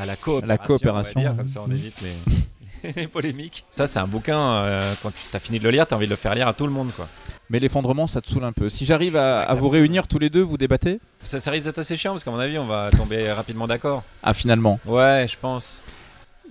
à 0.00 0.06
la 0.06 0.16
coopération, 0.16 0.64
coopération, 0.66 1.12
on 1.16 1.20
va 1.20 1.22
dire, 1.22 1.30
ouais. 1.32 1.36
comme 1.38 1.48
ça 1.48 1.62
on 1.66 1.70
évite 1.70 1.94
les, 2.02 2.92
les 2.96 3.08
polémiques. 3.08 3.64
Ça 3.76 3.86
c'est 3.86 3.98
un 3.98 4.06
bouquin, 4.06 4.38
euh, 4.38 4.94
quand 5.02 5.10
tu 5.12 5.36
as 5.36 5.40
fini 5.40 5.58
de 5.58 5.64
le 5.64 5.70
lire, 5.70 5.86
tu 5.86 5.94
as 5.94 5.96
envie 5.96 6.06
de 6.06 6.10
le 6.10 6.16
faire 6.16 6.34
lire 6.34 6.48
à 6.48 6.54
tout 6.54 6.66
le 6.66 6.72
monde. 6.72 6.90
quoi. 6.94 7.08
Mais 7.50 7.58
l'effondrement, 7.58 8.06
ça 8.06 8.20
te 8.20 8.28
saoule 8.28 8.44
un 8.44 8.52
peu. 8.52 8.68
Si 8.68 8.84
j'arrive 8.84 9.16
à, 9.16 9.54
vous 9.54 9.68
réunir 9.68 10.06
tous 10.06 10.18
les 10.18 10.28
deux, 10.30 10.42
vous 10.42 10.58
débattez? 10.58 11.00
Ça, 11.22 11.40
ça 11.40 11.50
risque 11.50 11.64
d'être 11.66 11.78
assez 11.78 11.96
chiant 11.96 12.12
parce 12.12 12.22
qu'à 12.24 12.30
mon 12.30 12.38
avis 12.38 12.58
on 12.58 12.66
va 12.66 12.90
tomber 12.90 13.32
rapidement 13.32 13.66
d'accord. 13.66 14.02
Ah 14.22 14.34
finalement. 14.34 14.78
Ouais, 14.86 15.26
je 15.30 15.36
pense. 15.40 15.82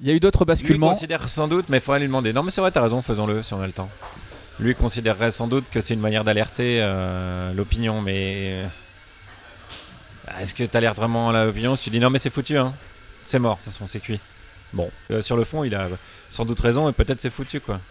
Il 0.01 0.08
y 0.08 0.12
a 0.12 0.13
eu 0.13 0.20
d'autres 0.20 0.42
Lui 0.42 0.48
basculements. 0.48 0.89
considère 0.89 1.27
sans 1.30 1.48
doute, 1.48 1.66
mais 1.70 1.77
il 1.77 1.82
faudrait 1.82 2.00
lui 2.00 2.08
demander. 2.08 2.34
Non, 2.34 2.44
mais 2.44 2.51
c'est 2.51 2.62
vrai, 2.62 2.72
t'as 2.72 2.82
raison, 2.82 3.01
faisons-le 3.01 3.42
si 3.44 3.54
on 3.54 3.62
a 3.62 3.66
le 3.68 3.74
temps. 3.74 3.89
Lui 4.60 4.74
considérerait 4.75 5.32
sans 5.32 5.48
doute 5.48 5.70
que 5.70 5.82
c'est 5.82 5.94
une 5.94 6.00
manière 6.00 6.24
d'alerter 6.24 6.80
euh, 6.82 7.54
l'opinion, 7.54 8.01
mais. 8.01 8.63
euh, 8.63 8.68
Est-ce 10.42 10.54
que 10.54 10.63
t'alertes 10.63 10.98
vraiment 10.98 11.32
l'opinion 11.32 11.75
si 11.75 11.84
tu 11.84 11.89
dis 11.92 12.00
non, 12.00 12.10
mais 12.10 12.20
c'est 12.20 12.30
foutu, 12.32 12.58
hein? 12.58 12.74
C'est 13.27 13.39
mort, 13.39 13.57
de 13.57 13.63
toute 13.63 13.74
façon, 13.74 13.88
c'est 13.88 14.00
cuit. 14.00 14.22
Bon, 14.72 14.89
euh, 15.12 15.22
sur 15.22 15.36
le 15.36 15.43
fond, 15.43 15.65
il 15.65 15.75
a 15.75 15.89
sans 16.29 16.46
doute 16.46 16.62
raison 16.62 16.88
et 16.88 16.93
peut-être 16.93 17.19
c'est 17.19 17.29
foutu, 17.29 17.60
quoi. 17.60 17.81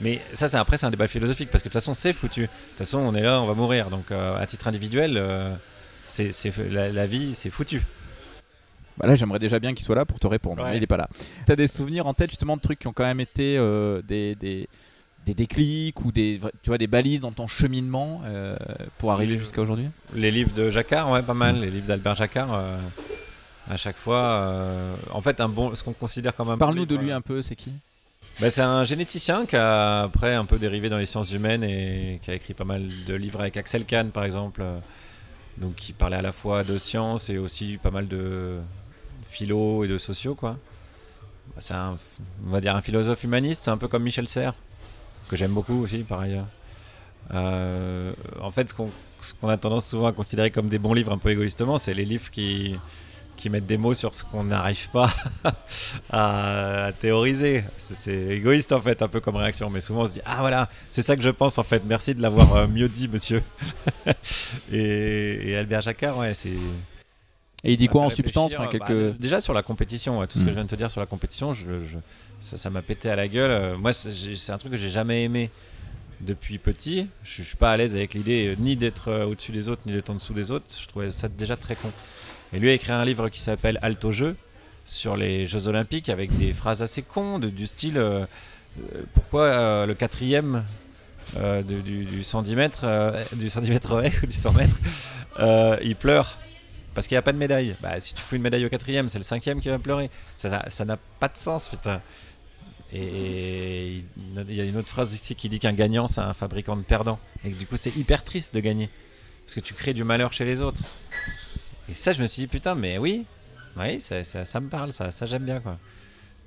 Mais 0.00 0.20
ça, 0.34 0.48
c'est 0.48 0.56
après, 0.56 0.76
c'est 0.76 0.86
un 0.86 0.90
débat 0.90 1.06
philosophique 1.06 1.48
parce 1.48 1.62
que 1.62 1.68
de 1.68 1.72
toute 1.72 1.80
façon, 1.80 1.94
c'est 1.94 2.12
foutu. 2.12 2.42
De 2.42 2.46
toute 2.46 2.78
façon, 2.78 2.98
on 2.98 3.14
est 3.14 3.22
là, 3.22 3.40
on 3.40 3.46
va 3.46 3.54
mourir. 3.54 3.88
Donc, 3.88 4.10
euh, 4.10 4.36
à 4.36 4.46
titre 4.46 4.66
individuel, 4.66 5.14
euh, 5.16 5.54
c'est, 6.08 6.32
la, 6.70 6.88
la 6.88 7.06
vie, 7.06 7.36
c'est 7.36 7.50
foutu. 7.50 7.82
Bah 8.96 9.06
là, 9.06 9.14
j'aimerais 9.14 9.38
déjà 9.38 9.60
bien 9.60 9.74
qu'il 9.74 9.86
soit 9.86 9.94
là 9.94 10.04
pour 10.04 10.18
te 10.18 10.26
répondre. 10.26 10.62
Ouais. 10.64 10.72
Mais 10.72 10.76
il 10.78 10.82
est 10.82 10.88
pas 10.88 10.96
là. 10.96 11.08
T'as 11.46 11.54
des 11.54 11.68
souvenirs 11.68 12.08
en 12.08 12.14
tête 12.14 12.30
justement 12.30 12.56
de 12.56 12.60
trucs 12.60 12.80
qui 12.80 12.88
ont 12.88 12.92
quand 12.92 13.04
même 13.04 13.20
été 13.20 13.56
des, 14.08 14.34
des, 14.34 14.68
des 15.24 15.34
déclics 15.34 16.04
ou 16.04 16.10
des, 16.10 16.40
tu 16.62 16.70
vois, 16.70 16.78
des 16.78 16.88
balises 16.88 17.20
dans 17.20 17.30
ton 17.30 17.46
cheminement 17.46 18.22
pour 18.98 19.12
arriver 19.12 19.36
jusqu'à 19.36 19.62
aujourd'hui? 19.62 19.88
Les 20.14 20.32
livres 20.32 20.52
de 20.52 20.68
Jacquard, 20.68 21.12
ouais, 21.12 21.22
pas 21.22 21.34
mal. 21.34 21.60
Les 21.60 21.70
livres 21.70 21.86
d'Albert 21.86 22.16
Jacquard, 22.16 22.60
à 23.68 23.76
chaque 23.76 23.96
fois. 23.96 24.22
euh, 24.22 24.94
en 25.12 25.20
fait, 25.20 25.40
un 25.40 25.48
bon, 25.48 25.74
ce 25.74 25.82
qu'on 25.84 25.92
considère 25.92 26.34
comme 26.34 26.48
un 26.48 26.54
bon 26.54 26.58
Parle-nous 26.58 26.86
de 26.86 26.96
lui 26.96 27.12
un 27.12 27.20
peu, 27.20 27.42
c'est 27.42 27.56
qui? 27.56 27.72
Bah, 28.40 28.50
c'est 28.50 28.62
un 28.62 28.84
généticien 28.84 29.46
qui 29.46 29.56
a 29.56 30.02
après 30.02 30.34
un 30.34 30.44
peu 30.44 30.58
dérivé 30.58 30.88
dans 30.88 30.98
les 30.98 31.06
sciences 31.06 31.32
humaines 31.32 31.64
et 31.64 32.20
qui 32.22 32.30
a 32.30 32.34
écrit 32.34 32.54
pas 32.54 32.64
mal 32.64 32.88
de 33.06 33.14
livres 33.14 33.40
avec 33.40 33.56
Axel 33.56 33.84
Kahn, 33.84 34.10
par 34.10 34.24
exemple. 34.24 34.62
euh, 34.62 34.78
donc, 35.58 35.74
qui 35.74 35.92
parlait 35.92 36.16
à 36.16 36.22
la 36.22 36.30
fois 36.32 36.62
de 36.62 36.78
sciences 36.78 37.30
et 37.30 37.38
aussi 37.38 37.78
pas 37.82 37.90
mal 37.90 38.06
de 38.06 38.58
philo 39.28 39.84
et 39.84 39.88
de 39.88 39.98
sociaux, 39.98 40.36
quoi. 40.36 40.56
Bah, 41.48 41.56
c'est 41.58 41.74
un, 41.74 41.96
on 42.46 42.50
va 42.50 42.60
dire 42.60 42.76
un 42.76 42.80
philosophe 42.82 43.24
humaniste, 43.24 43.64
c'est 43.64 43.70
un 43.72 43.76
peu 43.76 43.88
comme 43.88 44.04
Michel 44.04 44.28
Serres, 44.28 44.54
que 45.28 45.36
j'aime 45.36 45.52
beaucoup 45.52 45.82
aussi, 45.82 45.98
par 45.98 46.20
ailleurs. 46.20 46.46
Euh, 47.34 48.12
en 48.40 48.52
fait, 48.52 48.68
ce 48.68 48.74
qu'on 48.74 48.90
ce 49.20 49.34
qu'on 49.34 49.48
a 49.48 49.56
tendance 49.56 49.88
souvent 49.88 50.06
à 50.06 50.12
considérer 50.12 50.52
comme 50.52 50.68
des 50.68 50.78
bons 50.78 50.94
livres 50.94 51.12
un 51.12 51.18
peu 51.18 51.30
égoïstement, 51.30 51.76
c'est 51.76 51.92
les 51.92 52.04
livres 52.04 52.30
qui, 52.30 52.76
qui 53.38 53.48
mettent 53.48 53.66
des 53.66 53.78
mots 53.78 53.94
sur 53.94 54.14
ce 54.14 54.24
qu'on 54.24 54.44
n'arrive 54.44 54.90
pas 54.90 55.10
à, 56.10 56.90
théoriser. 57.00 57.64
C'est 57.78 58.12
égoïste 58.12 58.72
en 58.72 58.82
fait, 58.82 59.00
un 59.00 59.08
peu 59.08 59.20
comme 59.20 59.36
réaction, 59.36 59.70
mais 59.70 59.80
souvent 59.80 60.02
on 60.02 60.06
se 60.06 60.14
dit 60.14 60.20
ah 60.26 60.38
voilà, 60.40 60.68
c'est 60.90 61.02
ça 61.02 61.16
que 61.16 61.22
je 61.22 61.30
pense 61.30 61.56
en 61.56 61.62
fait. 61.62 61.82
Merci 61.86 62.14
de 62.14 62.20
l'avoir 62.20 62.54
euh, 62.54 62.66
mieux 62.66 62.88
dit, 62.88 63.08
monsieur. 63.08 63.42
et, 64.72 65.56
Albert 65.56 65.82
Jacquard, 65.82 66.18
ouais, 66.18 66.34
c'est. 66.34 66.50
Et 67.64 67.72
il 67.72 67.76
dit 67.76 67.88
quoi 67.88 68.02
en 68.02 68.10
substance 68.10 68.52
bah, 68.52 68.68
quelques... 68.70 69.18
Déjà 69.18 69.40
sur 69.40 69.52
la 69.52 69.62
compétition, 69.62 70.24
tout 70.26 70.38
ce 70.38 70.44
que 70.44 70.50
hmm. 70.50 70.50
je 70.50 70.54
viens 70.54 70.64
de 70.64 70.70
te 70.70 70.76
dire 70.76 70.90
sur 70.90 71.00
la 71.00 71.06
compétition, 71.06 71.54
je, 71.54 71.64
ça 72.40 72.70
m'a 72.70 72.82
pété 72.82 73.10
à 73.10 73.16
la 73.16 73.26
gueule. 73.26 73.50
Euh, 73.50 73.76
moi, 73.76 73.92
c'est 73.92 74.52
un 74.52 74.58
truc 74.58 74.72
que 74.72 74.78
j'ai 74.78 74.90
jamais 74.90 75.24
aimé 75.24 75.50
depuis 76.20 76.58
petit. 76.58 77.08
Je, 77.24 77.42
je 77.42 77.48
suis 77.48 77.56
pas 77.56 77.72
à 77.72 77.76
l'aise 77.76 77.96
avec 77.96 78.14
l'idée 78.14 78.54
ni 78.58 78.76
d'être 78.76 79.24
au-dessus 79.24 79.52
des 79.52 79.68
autres, 79.68 79.82
ni 79.86 79.92
d'être 79.92 80.10
en 80.10 80.14
dessous 80.14 80.34
des 80.34 80.50
autres. 80.50 80.66
Je 80.80 80.86
trouvais 80.86 81.10
ça 81.10 81.28
déjà 81.28 81.56
très 81.56 81.74
con. 81.74 81.90
Et 82.52 82.58
lui 82.58 82.70
a 82.70 82.72
écrit 82.72 82.92
un 82.92 83.04
livre 83.04 83.28
qui 83.28 83.40
s'appelle 83.40 83.78
Alto 83.82 84.10
Jeu 84.10 84.36
sur 84.84 85.16
les 85.16 85.46
Jeux 85.46 85.68
Olympiques 85.68 86.08
avec 86.08 86.36
des 86.38 86.54
phrases 86.54 86.82
assez 86.82 87.02
cons 87.02 87.38
du 87.38 87.66
style 87.66 87.98
euh, 87.98 88.24
euh, 88.80 89.02
pourquoi 89.12 89.44
euh, 89.44 89.86
le 89.86 89.94
quatrième 89.94 90.64
du, 91.36 92.24
110 92.24 92.56
mètres, 92.56 92.86
du 93.34 93.50
110 93.50 93.70
mètres 93.70 94.02
du 94.26 94.32
100 94.32 94.52
mètres, 94.52 94.78
il 95.82 95.94
pleure 95.94 96.38
parce 96.94 97.06
qu'il 97.06 97.14
n'y 97.14 97.18
a 97.18 97.22
pas 97.22 97.32
de 97.32 97.38
médaille. 97.38 97.76
Bah, 97.80 98.00
si 98.00 98.14
tu 98.14 98.22
fous 98.22 98.34
une 98.34 98.42
médaille 98.42 98.64
au 98.64 98.68
quatrième, 98.68 99.08
c'est 99.08 99.18
le 99.18 99.24
cinquième 99.24 99.60
qui 99.60 99.68
va 99.68 99.78
pleurer. 99.78 100.10
Ça 100.34 100.84
n'a 100.84 100.96
pas 101.20 101.28
de 101.28 101.36
sens, 101.36 101.68
putain. 101.68 102.00
Et 102.92 104.02
il 104.48 104.54
y 104.54 104.60
a 104.60 104.64
une 104.64 104.76
autre 104.78 104.88
phrase 104.88 105.12
ici 105.12 105.36
qui 105.36 105.48
dit 105.48 105.58
qu'un 105.58 105.74
gagnant, 105.74 106.06
c'est 106.06 106.22
un 106.22 106.32
fabricant 106.32 106.76
de 106.76 106.82
perdants. 106.82 107.18
Et 107.44 107.50
du 107.50 107.66
coup, 107.66 107.76
c'est 107.76 107.94
hyper 107.94 108.24
triste 108.24 108.54
de 108.54 108.60
gagner. 108.60 108.88
Parce 109.44 109.54
que 109.54 109.60
tu 109.60 109.74
crées 109.74 109.94
du 109.94 110.02
malheur 110.02 110.32
chez 110.32 110.44
les 110.44 110.62
autres. 110.62 110.82
Et 111.88 111.94
ça, 111.94 112.12
je 112.12 112.20
me 112.20 112.26
suis 112.26 112.42
dit, 112.42 112.46
putain, 112.46 112.74
mais 112.74 112.98
oui, 112.98 113.24
oui, 113.76 114.00
ça, 114.00 114.60
me 114.60 114.68
parle, 114.68 114.92
ça, 114.92 115.10
j'aime 115.22 115.44
bien, 115.44 115.60
quoi. 115.60 115.78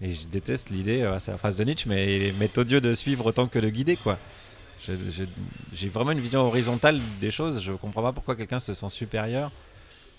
Et 0.01 0.15
je 0.15 0.25
déteste 0.27 0.69
l'idée, 0.69 1.01
euh, 1.01 1.19
c'est 1.19 1.31
la 1.31 1.37
phrase 1.37 1.57
de 1.57 1.63
Nietzsche, 1.63 1.87
mais 1.87 2.33
méthodieux 2.39 2.81
de 2.81 2.93
suivre 2.93 3.27
autant 3.27 3.47
que 3.47 3.59
de 3.59 3.69
guider, 3.69 3.95
quoi. 3.95 4.17
J'ai 5.73 5.89
vraiment 5.89 6.11
une 6.11 6.19
vision 6.19 6.41
horizontale 6.41 6.99
des 7.19 7.29
choses. 7.29 7.61
Je 7.61 7.71
comprends 7.71 8.01
pas 8.01 8.11
pourquoi 8.11 8.35
quelqu'un 8.35 8.59
se 8.59 8.73
sent 8.73 8.89
supérieur 8.89 9.51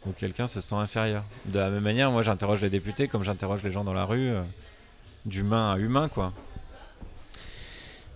ou 0.07 0.13
quelqu'un 0.13 0.47
se 0.47 0.61
sent 0.61 0.77
inférieur. 0.77 1.25
De 1.47 1.59
la 1.59 1.69
même 1.69 1.83
manière, 1.83 2.13
moi, 2.13 2.23
j'interroge 2.23 2.61
les 2.61 2.71
députés 2.71 3.09
comme 3.09 3.25
j'interroge 3.25 3.63
les 3.65 3.73
gens 3.73 3.83
dans 3.83 3.93
la 3.93 4.05
rue, 4.05 4.31
euh, 4.31 4.43
d'humain 5.27 5.73
à 5.73 5.79
humain, 5.79 6.09
quoi. 6.09 6.33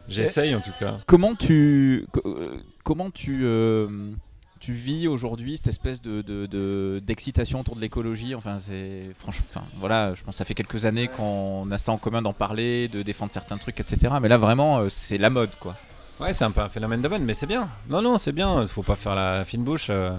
J'essaye 0.09 0.55
en 0.55 0.61
tout 0.61 0.71
cas. 0.79 1.01
Comment 1.07 1.35
tu, 1.35 2.07
euh, 2.25 2.59
comment 2.85 3.11
tu, 3.11 3.45
tu 4.67 4.73
vis 4.73 5.07
aujourd'hui 5.07 5.59
cette 5.59 5.69
espèce 5.69 6.03
de, 6.03 6.99
d'excitation 6.99 7.61
autour 7.61 7.77
de 7.77 7.81
l'écologie? 7.81 8.35
Enfin, 8.35 8.57
c'est 8.59 9.13
franchement, 9.17 9.47
enfin, 9.49 9.63
voilà, 9.79 10.13
je 10.15 10.25
pense 10.25 10.35
que 10.35 10.39
ça 10.39 10.45
fait 10.45 10.55
quelques 10.55 10.87
années 10.87 11.07
qu'on 11.07 11.71
a 11.71 11.79
ça 11.79 11.93
en 11.93 11.99
commun 11.99 12.21
d'en 12.21 12.33
parler, 12.33 12.89
de 12.89 13.03
défendre 13.03 13.33
certains 13.33 13.59
trucs, 13.59 13.79
etc. 13.79 14.15
Mais 14.21 14.29
là, 14.29 14.39
vraiment, 14.39 14.79
euh, 14.79 14.89
c'est 14.89 15.19
la 15.19 15.31
mode, 15.31 15.55
quoi. 15.61 15.77
Ouais, 16.19 16.33
c'est 16.33 16.43
un 16.43 16.51
peu 16.51 16.63
un 16.63 16.69
phénomène 16.69 17.01
de 17.01 17.07
mode, 17.07 17.23
mais 17.23 17.33
c'est 17.33 17.47
bien. 17.47 17.69
Non, 17.89 18.03
non, 18.03 18.19
c'est 18.19 18.33
bien. 18.33 18.67
Faut 18.67 18.83
pas 18.83 18.97
faire 18.97 19.15
la 19.15 19.45
fine 19.45 19.63
bouche. 19.63 19.87
Euh. 19.89 20.11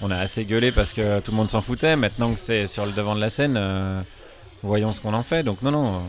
on 0.00 0.10
a 0.10 0.16
assez 0.16 0.46
gueulé 0.46 0.72
parce 0.72 0.94
que 0.94 1.20
tout 1.20 1.32
le 1.32 1.36
monde 1.36 1.50
s'en 1.50 1.60
foutait. 1.60 1.94
Maintenant 1.94 2.32
que 2.32 2.40
c'est 2.40 2.66
sur 2.66 2.86
le 2.86 2.92
devant 2.92 3.14
de 3.14 3.20
la 3.20 3.28
scène, 3.28 3.56
euh, 3.58 4.00
voyons 4.62 4.94
ce 4.94 5.02
qu'on 5.02 5.12
en 5.12 5.22
fait. 5.22 5.42
Donc 5.42 5.60
non, 5.60 5.72
non, 5.72 6.02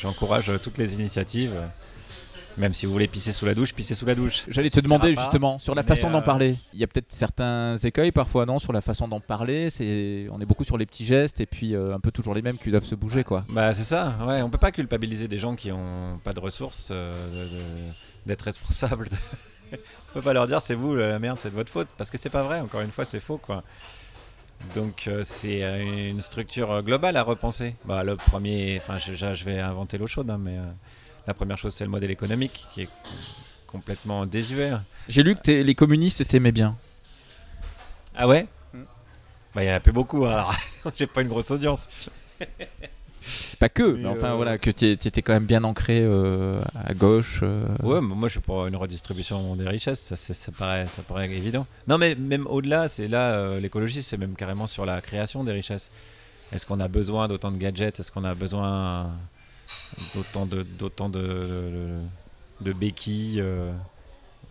j'encourage 0.00 0.52
toutes 0.62 0.78
les 0.78 0.94
initiatives. 0.94 1.56
Même 2.58 2.72
si 2.72 2.86
vous 2.86 2.92
voulez 2.92 3.06
pisser 3.06 3.32
sous 3.32 3.44
la 3.44 3.54
douche, 3.54 3.74
pisser 3.74 3.94
sous 3.94 4.06
la 4.06 4.14
douche. 4.14 4.44
J'allais 4.48 4.70
te 4.70 4.80
demander 4.80 5.14
justement 5.14 5.58
sur 5.58 5.74
la 5.74 5.82
façon 5.82 6.10
d'en 6.10 6.20
euh, 6.20 6.22
parler. 6.22 6.56
Il 6.72 6.80
y 6.80 6.84
a 6.84 6.86
peut-être 6.86 7.12
certains 7.12 7.76
écueils 7.76 8.12
parfois, 8.12 8.46
non, 8.46 8.58
sur 8.58 8.72
la 8.72 8.80
façon 8.80 9.08
d'en 9.08 9.20
parler. 9.20 9.68
C'est, 9.68 10.26
on 10.32 10.40
est 10.40 10.46
beaucoup 10.46 10.64
sur 10.64 10.78
les 10.78 10.86
petits 10.86 11.04
gestes 11.04 11.40
et 11.40 11.46
puis 11.46 11.74
euh, 11.74 11.94
un 11.94 12.00
peu 12.00 12.10
toujours 12.10 12.34
les 12.34 12.40
mêmes 12.40 12.56
qui 12.56 12.70
doivent 12.70 12.84
se 12.84 12.94
bouger, 12.94 13.24
quoi. 13.24 13.44
Bah 13.50 13.74
c'est 13.74 13.84
ça. 13.84 14.14
Ouais, 14.26 14.40
on 14.40 14.48
peut 14.48 14.58
pas 14.58 14.72
culpabiliser 14.72 15.28
des 15.28 15.36
gens 15.36 15.54
qui 15.54 15.70
ont 15.70 16.18
pas 16.24 16.32
de 16.32 16.40
ressources 16.40 16.88
euh, 16.92 17.12
d'être 18.24 18.42
responsables. 18.42 19.08
on 19.72 20.12
peut 20.14 20.22
pas 20.22 20.32
leur 20.32 20.46
dire 20.46 20.62
c'est 20.62 20.74
vous 20.74 20.94
la 20.96 21.18
merde, 21.18 21.38
c'est 21.38 21.50
de 21.50 21.54
votre 21.54 21.70
faute 21.70 21.88
parce 21.98 22.10
que 22.10 22.16
c'est 22.16 22.30
pas 22.30 22.42
vrai. 22.42 22.60
Encore 22.60 22.80
une 22.80 22.90
fois, 22.90 23.04
c'est 23.04 23.20
faux, 23.20 23.38
quoi. 23.38 23.64
Donc 24.74 25.10
c'est 25.22 25.60
une 25.84 26.20
structure 26.20 26.82
globale 26.82 27.18
à 27.18 27.22
repenser. 27.22 27.74
Bah 27.84 28.02
le 28.02 28.16
premier, 28.16 28.80
enfin 28.80 28.96
je, 28.96 29.14
je, 29.14 29.44
vais 29.44 29.60
inventer 29.60 29.98
l'eau 29.98 30.06
chaude, 30.06 30.30
hein, 30.30 30.38
mais 30.40 30.56
la 31.26 31.34
première 31.34 31.58
chose, 31.58 31.74
c'est 31.74 31.84
le 31.84 31.90
modèle 31.90 32.10
économique 32.10 32.66
qui 32.72 32.82
est 32.82 32.88
complètement 33.66 34.26
désuet. 34.26 34.72
J'ai 35.08 35.22
lu 35.22 35.34
que 35.34 35.50
les 35.50 35.74
communistes 35.74 36.26
t'aimaient 36.26 36.52
bien. 36.52 36.76
Ah 38.14 38.28
ouais 38.28 38.46
mm. 38.72 38.82
Bah, 39.54 39.62
il 39.62 39.66
n'y 39.66 39.72
en 39.72 39.76
a 39.76 39.80
plus 39.80 39.92
beaucoup, 39.92 40.24
hein, 40.24 40.32
alors 40.32 40.54
j'ai 40.96 41.06
pas 41.06 41.22
une 41.22 41.28
grosse 41.28 41.50
audience. 41.50 41.88
Pas 43.58 43.68
que, 43.68 43.82
mais, 43.82 44.06
enfin 44.06 44.32
euh, 44.32 44.36
voilà, 44.36 44.58
que 44.58 44.70
tu 44.70 44.90
étais 44.90 45.22
quand 45.22 45.32
même 45.32 45.46
bien 45.46 45.64
ancré 45.64 45.98
euh, 46.00 46.60
à 46.84 46.94
gauche. 46.94 47.40
Euh. 47.42 47.66
Ouais, 47.82 48.00
mais 48.00 48.14
moi 48.14 48.28
je 48.28 48.32
suis 48.32 48.40
pour 48.40 48.66
une 48.66 48.76
redistribution 48.76 49.56
des 49.56 49.66
richesses, 49.66 50.00
ça, 50.00 50.16
ça, 50.16 50.52
paraît, 50.52 50.86
ça 50.86 51.02
paraît 51.02 51.28
évident. 51.30 51.66
Non, 51.88 51.98
mais 51.98 52.14
même 52.14 52.46
au-delà, 52.46 52.88
c'est 52.88 53.08
là, 53.08 53.58
l'écologie, 53.58 54.02
c'est 54.02 54.16
même 54.16 54.36
carrément 54.36 54.66
sur 54.66 54.86
la 54.86 55.00
création 55.00 55.42
des 55.42 55.52
richesses. 55.52 55.90
Est-ce 56.52 56.66
qu'on 56.66 56.78
a 56.78 56.88
besoin 56.88 57.26
d'autant 57.26 57.50
de 57.50 57.56
gadgets? 57.56 57.98
Est-ce 57.98 58.12
qu'on 58.12 58.24
a 58.24 58.34
besoin 58.34 59.10
d'autant 60.14 60.46
de, 61.08 62.00
béquilles 62.60 63.40
euh, 63.40 63.72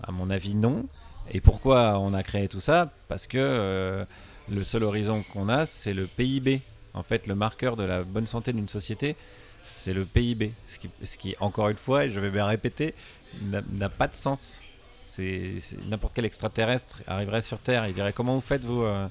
À 0.04 0.12
mon 0.12 0.30
avis, 0.30 0.56
non. 0.56 0.86
Et 1.32 1.42
pourquoi 1.42 2.00
on 2.00 2.14
a 2.14 2.24
créé 2.24 2.48
tout 2.48 2.60
ça? 2.60 2.92
Parce 3.08 3.28
que 3.28 3.38
euh, 3.40 4.06
le 4.50 4.64
seul 4.64 4.84
horizon 4.84 5.24
qu'on 5.34 5.50
a, 5.50 5.66
c'est 5.66 5.94
le 5.94 6.08
PIB. 6.08 6.62
En 6.94 7.04
fait, 7.04 7.28
le 7.28 7.36
marqueur 7.36 7.76
de 7.76 7.84
la 7.84 8.04
bonne 8.04 8.28
santé 8.28 8.54
d'une 8.54 8.68
société, 8.68 9.16
c'est 9.66 9.94
le 9.94 10.06
PIB. 10.06 10.54
Ce 10.68 11.18
qui, 11.18 11.36
encore 11.40 11.70
une 11.70 11.78
fois, 11.78 12.06
et 12.06 12.10
je 12.10 12.20
vais 12.20 12.30
bien 12.30 12.46
répéter, 12.46 12.94
n'a, 13.42 13.90
pas 13.90 14.08
de 14.08 14.16
sens. 14.16 14.62
N'importe 15.88 16.16
quel 16.16 16.26
extraterrestre 16.26 17.02
arriverait 17.08 17.42
sur 17.42 17.60
Terre 17.60 17.86
et 17.86 17.94
dirait 17.94 18.14
comment 18.14 18.36
vous 18.36 18.42
faites 18.42 18.66
vous 18.66 18.84
euh, 18.84 19.08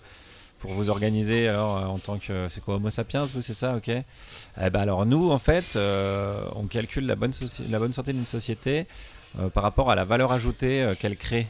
pour 0.58 0.72
vous 0.72 0.88
organiser 0.88 1.48
alors 1.48 1.76
euh, 1.76 1.84
en 1.86 1.98
tant 1.98 2.18
que 2.18 2.48
c'est 2.48 2.62
quoi 2.62 2.76
Homo 2.76 2.90
sapiens 2.90 3.24
vous 3.24 3.42
c'est 3.42 3.54
ça 3.54 3.76
ok. 3.76 3.88
Eh 3.88 4.70
ben 4.70 4.80
alors 4.80 5.04
nous 5.06 5.30
en 5.30 5.38
fait 5.38 5.76
euh, 5.76 6.44
on 6.56 6.66
calcule 6.66 7.06
la 7.06 7.16
bonne 7.16 7.32
la 7.68 7.78
bonne 7.78 7.92
santé 7.92 8.12
d'une 8.12 8.26
société 8.26 8.86
euh, 9.38 9.48
par 9.48 9.62
rapport 9.62 9.90
à 9.90 9.94
la 9.94 10.04
valeur 10.04 10.32
ajoutée 10.32 10.92
qu'elle 11.00 11.16
crée. 11.16 11.46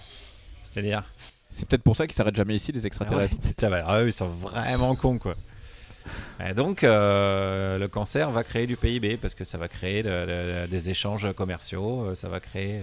C'est-à-dire 0.64 1.04
c'est 1.50 1.68
peut-être 1.68 1.82
pour 1.82 1.96
ça 1.96 2.06
qu'ils 2.06 2.16
s'arrêtent 2.16 2.36
jamais 2.36 2.56
ici 2.56 2.72
les 2.72 2.86
extraterrestres. 2.86 3.36
Ah 3.86 4.02
ils 4.02 4.12
sont 4.12 4.28
vraiment 4.28 4.96
cons 4.96 5.18
quoi. 5.18 5.34
Et 6.44 6.52
donc 6.52 6.82
le 6.82 7.86
cancer 7.86 8.30
va 8.30 8.42
créer 8.42 8.66
du 8.66 8.76
PIB 8.76 9.16
parce 9.16 9.34
que 9.34 9.44
ça 9.44 9.58
va 9.58 9.68
créer 9.68 10.02
des 10.02 10.90
échanges 10.90 11.32
commerciaux 11.34 12.14
ça 12.14 12.28
va 12.28 12.40
créer 12.40 12.82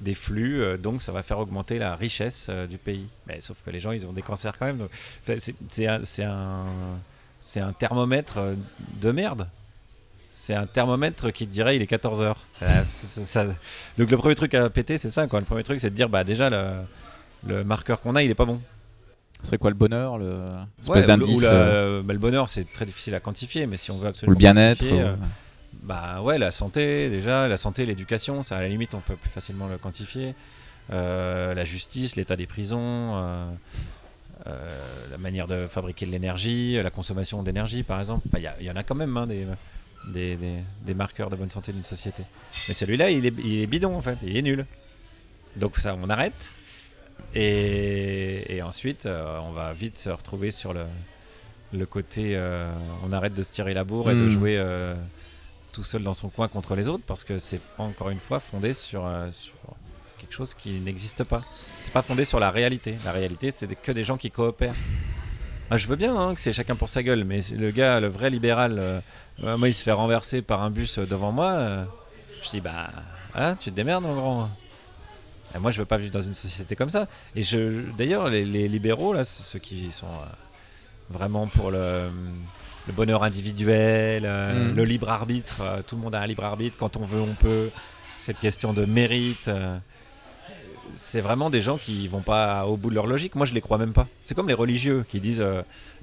des 0.00 0.14
flux, 0.14 0.62
euh, 0.62 0.76
donc 0.76 1.02
ça 1.02 1.12
va 1.12 1.22
faire 1.22 1.38
augmenter 1.38 1.78
la 1.78 1.96
richesse 1.96 2.48
euh, 2.50 2.66
du 2.66 2.78
pays. 2.78 3.06
Mais 3.26 3.40
sauf 3.40 3.56
que 3.64 3.70
les 3.70 3.80
gens, 3.80 3.92
ils 3.92 4.06
ont 4.06 4.12
des 4.12 4.22
cancers 4.22 4.56
quand 4.58 4.66
même. 4.66 4.88
C'est 5.70 5.84
un, 5.86 6.00
un, 6.24 7.62
un 7.62 7.72
thermomètre 7.72 8.38
euh, 8.38 8.54
de 9.00 9.10
merde. 9.10 9.48
C'est 10.30 10.54
un 10.54 10.66
thermomètre 10.66 11.32
qui 11.32 11.46
te 11.46 11.52
dirait 11.52 11.76
il 11.76 11.82
est 11.82 11.90
14h. 11.90 12.34
Donc 13.96 14.10
le 14.10 14.16
premier 14.16 14.34
truc 14.34 14.54
à 14.54 14.68
péter, 14.68 14.98
c'est 14.98 15.10
ça. 15.10 15.26
Quoi. 15.26 15.40
Le 15.40 15.46
premier 15.46 15.62
truc, 15.62 15.80
c'est 15.80 15.90
de 15.90 15.94
dire 15.94 16.10
bah 16.10 16.24
déjà 16.24 16.50
le, 16.50 16.72
le 17.46 17.64
marqueur 17.64 18.02
qu'on 18.02 18.14
a, 18.16 18.22
il 18.22 18.30
est 18.30 18.34
pas 18.34 18.44
bon. 18.44 18.60
Ce 19.40 19.48
serait 19.48 19.58
quoi 19.58 19.70
le 19.70 19.76
bonheur 19.76 20.18
le... 20.18 20.48
Ouais, 20.88 21.06
bah, 21.06 21.16
le 21.16 22.18
bonheur, 22.18 22.48
c'est 22.48 22.70
très 22.72 22.86
difficile 22.86 23.14
à 23.14 23.20
quantifier, 23.20 23.66
mais 23.66 23.76
si 23.76 23.90
on 23.90 23.98
veut 23.98 24.08
absolument. 24.08 24.32
Ou 24.32 24.34
le 24.34 24.38
bien-être. 24.38 24.84
Bah 25.82 26.20
ouais, 26.22 26.38
la 26.38 26.50
santé 26.50 27.08
déjà, 27.10 27.48
la 27.48 27.56
santé, 27.56 27.86
l'éducation, 27.86 28.42
ça 28.42 28.56
à 28.56 28.62
la 28.62 28.68
limite 28.68 28.94
on 28.94 29.00
peut 29.00 29.16
plus 29.16 29.30
facilement 29.30 29.68
le 29.68 29.78
quantifier. 29.78 30.34
Euh, 30.92 31.54
la 31.54 31.64
justice, 31.64 32.16
l'état 32.16 32.36
des 32.36 32.46
prisons, 32.46 32.78
euh, 33.16 33.50
euh, 34.46 35.08
la 35.10 35.18
manière 35.18 35.46
de 35.46 35.66
fabriquer 35.66 36.06
de 36.06 36.12
l'énergie, 36.12 36.80
la 36.80 36.90
consommation 36.90 37.42
d'énergie 37.42 37.82
par 37.82 37.98
exemple. 37.98 38.28
Il 38.36 38.64
y, 38.64 38.70
en 38.70 38.76
a 38.76 38.82
quand 38.84 38.94
même 38.94 39.16
hein, 39.16 39.26
des, 39.26 39.46
des, 40.06 40.38
des, 40.82 40.94
marqueurs 40.94 41.28
de 41.28 41.36
bonne 41.36 41.50
santé 41.50 41.72
d'une 41.72 41.84
société. 41.84 42.22
Mais 42.68 42.74
celui-là, 42.74 43.10
il 43.10 43.26
est, 43.26 43.34
il 43.38 43.62
est, 43.62 43.66
bidon 43.66 43.96
en 43.96 44.00
fait, 44.00 44.18
il 44.22 44.36
est 44.36 44.42
nul. 44.42 44.64
Donc 45.56 45.76
ça, 45.78 45.96
on 46.00 46.08
arrête. 46.08 46.52
Et, 47.34 48.56
et 48.56 48.62
ensuite, 48.62 49.06
on 49.06 49.50
va 49.50 49.72
vite 49.72 49.98
se 49.98 50.10
retrouver 50.10 50.52
sur 50.52 50.72
le, 50.72 50.84
le 51.72 51.86
côté, 51.86 52.38
on 53.02 53.12
arrête 53.12 53.34
de 53.34 53.42
se 53.42 53.52
tirer 53.52 53.74
la 53.74 53.82
bourre 53.82 54.10
et 54.10 54.14
de 54.14 54.26
hmm. 54.26 54.30
jouer 54.30 54.94
tout 55.76 55.84
seul 55.84 56.02
dans 56.02 56.14
son 56.14 56.30
coin 56.30 56.48
contre 56.48 56.74
les 56.74 56.88
autres 56.88 57.04
parce 57.06 57.22
que 57.22 57.36
c'est 57.36 57.60
encore 57.76 58.08
une 58.08 58.18
fois 58.18 58.40
fondé 58.40 58.72
sur, 58.72 59.04
euh, 59.04 59.28
sur 59.30 59.52
quelque 60.16 60.32
chose 60.32 60.54
qui 60.54 60.80
n'existe 60.80 61.22
pas. 61.22 61.42
C'est 61.80 61.92
pas 61.92 62.00
fondé 62.00 62.24
sur 62.24 62.40
la 62.40 62.50
réalité. 62.50 62.96
La 63.04 63.12
réalité, 63.12 63.50
c'est 63.54 63.68
que 63.74 63.92
des 63.92 64.02
gens 64.02 64.16
qui 64.16 64.30
coopèrent. 64.30 64.74
je 65.70 65.86
veux 65.86 65.96
bien 65.96 66.16
hein, 66.16 66.34
que 66.34 66.40
c'est 66.40 66.54
chacun 66.54 66.76
pour 66.76 66.88
sa 66.88 67.02
gueule, 67.02 67.24
mais 67.24 67.40
le 67.54 67.70
gars, 67.72 68.00
le 68.00 68.06
vrai 68.06 68.30
libéral, 68.30 68.78
euh, 68.78 69.58
moi, 69.58 69.68
il 69.68 69.74
se 69.74 69.84
fait 69.84 69.92
renverser 69.92 70.40
par 70.40 70.62
un 70.62 70.70
bus 70.70 70.98
devant 70.98 71.30
moi. 71.30 71.52
Euh, 71.52 71.84
je 72.42 72.48
dis, 72.48 72.60
bah, 72.62 72.88
voilà, 73.34 73.54
tu 73.56 73.70
te 73.70 73.76
démerdes, 73.76 74.04
mon 74.04 74.14
grand. 74.14 74.50
Et 75.54 75.58
moi, 75.58 75.70
je 75.72 75.78
veux 75.78 75.84
pas 75.84 75.98
vivre 75.98 76.14
dans 76.14 76.22
une 76.22 76.32
société 76.32 76.74
comme 76.74 76.90
ça. 76.90 77.06
Et 77.34 77.42
je, 77.42 77.82
d'ailleurs, 77.98 78.30
les, 78.30 78.66
libéraux, 78.66 79.12
là, 79.12 79.24
ceux 79.24 79.58
qui 79.58 79.92
sont 79.92 80.08
vraiment 81.10 81.46
pour 81.48 81.70
le, 81.70 82.08
le 82.86 82.92
bonheur 82.92 83.22
individuel, 83.22 84.24
euh, 84.26 84.70
Mm. 84.72 84.76
le 84.76 84.84
libre 84.84 85.08
arbitre. 85.10 85.56
euh, 85.60 85.82
tout 85.86 85.96
le 85.96 86.02
monde 86.02 86.14
a 86.14 86.20
un 86.20 86.26
libre 86.26 86.44
arbitre. 86.44 86.76
Quand 86.78 86.96
on 86.96 87.04
veut, 87.04 87.20
on 87.20 87.34
peut. 87.34 87.70
Cette 88.18 88.38
question 88.38 88.72
de 88.72 88.84
mérite. 88.84 89.48
euh, 89.48 89.76
c'est 90.94 91.20
vraiment 91.20 91.50
des 91.50 91.62
gens 91.62 91.76
qui 91.78 92.06
vont 92.08 92.22
pas 92.22 92.64
au 92.66 92.76
bout 92.76 92.90
de 92.90 92.94
leur 92.94 93.06
logique. 93.06 93.34
Moi, 93.34 93.44
je 93.44 93.52
les 93.54 93.60
crois 93.60 93.76
même 93.76 93.92
pas. 93.92 94.06
C'est 94.22 94.34
comme 94.34 94.48
les 94.48 94.54
religieux 94.54 95.04
qui 95.08 95.20
disent 95.20 95.44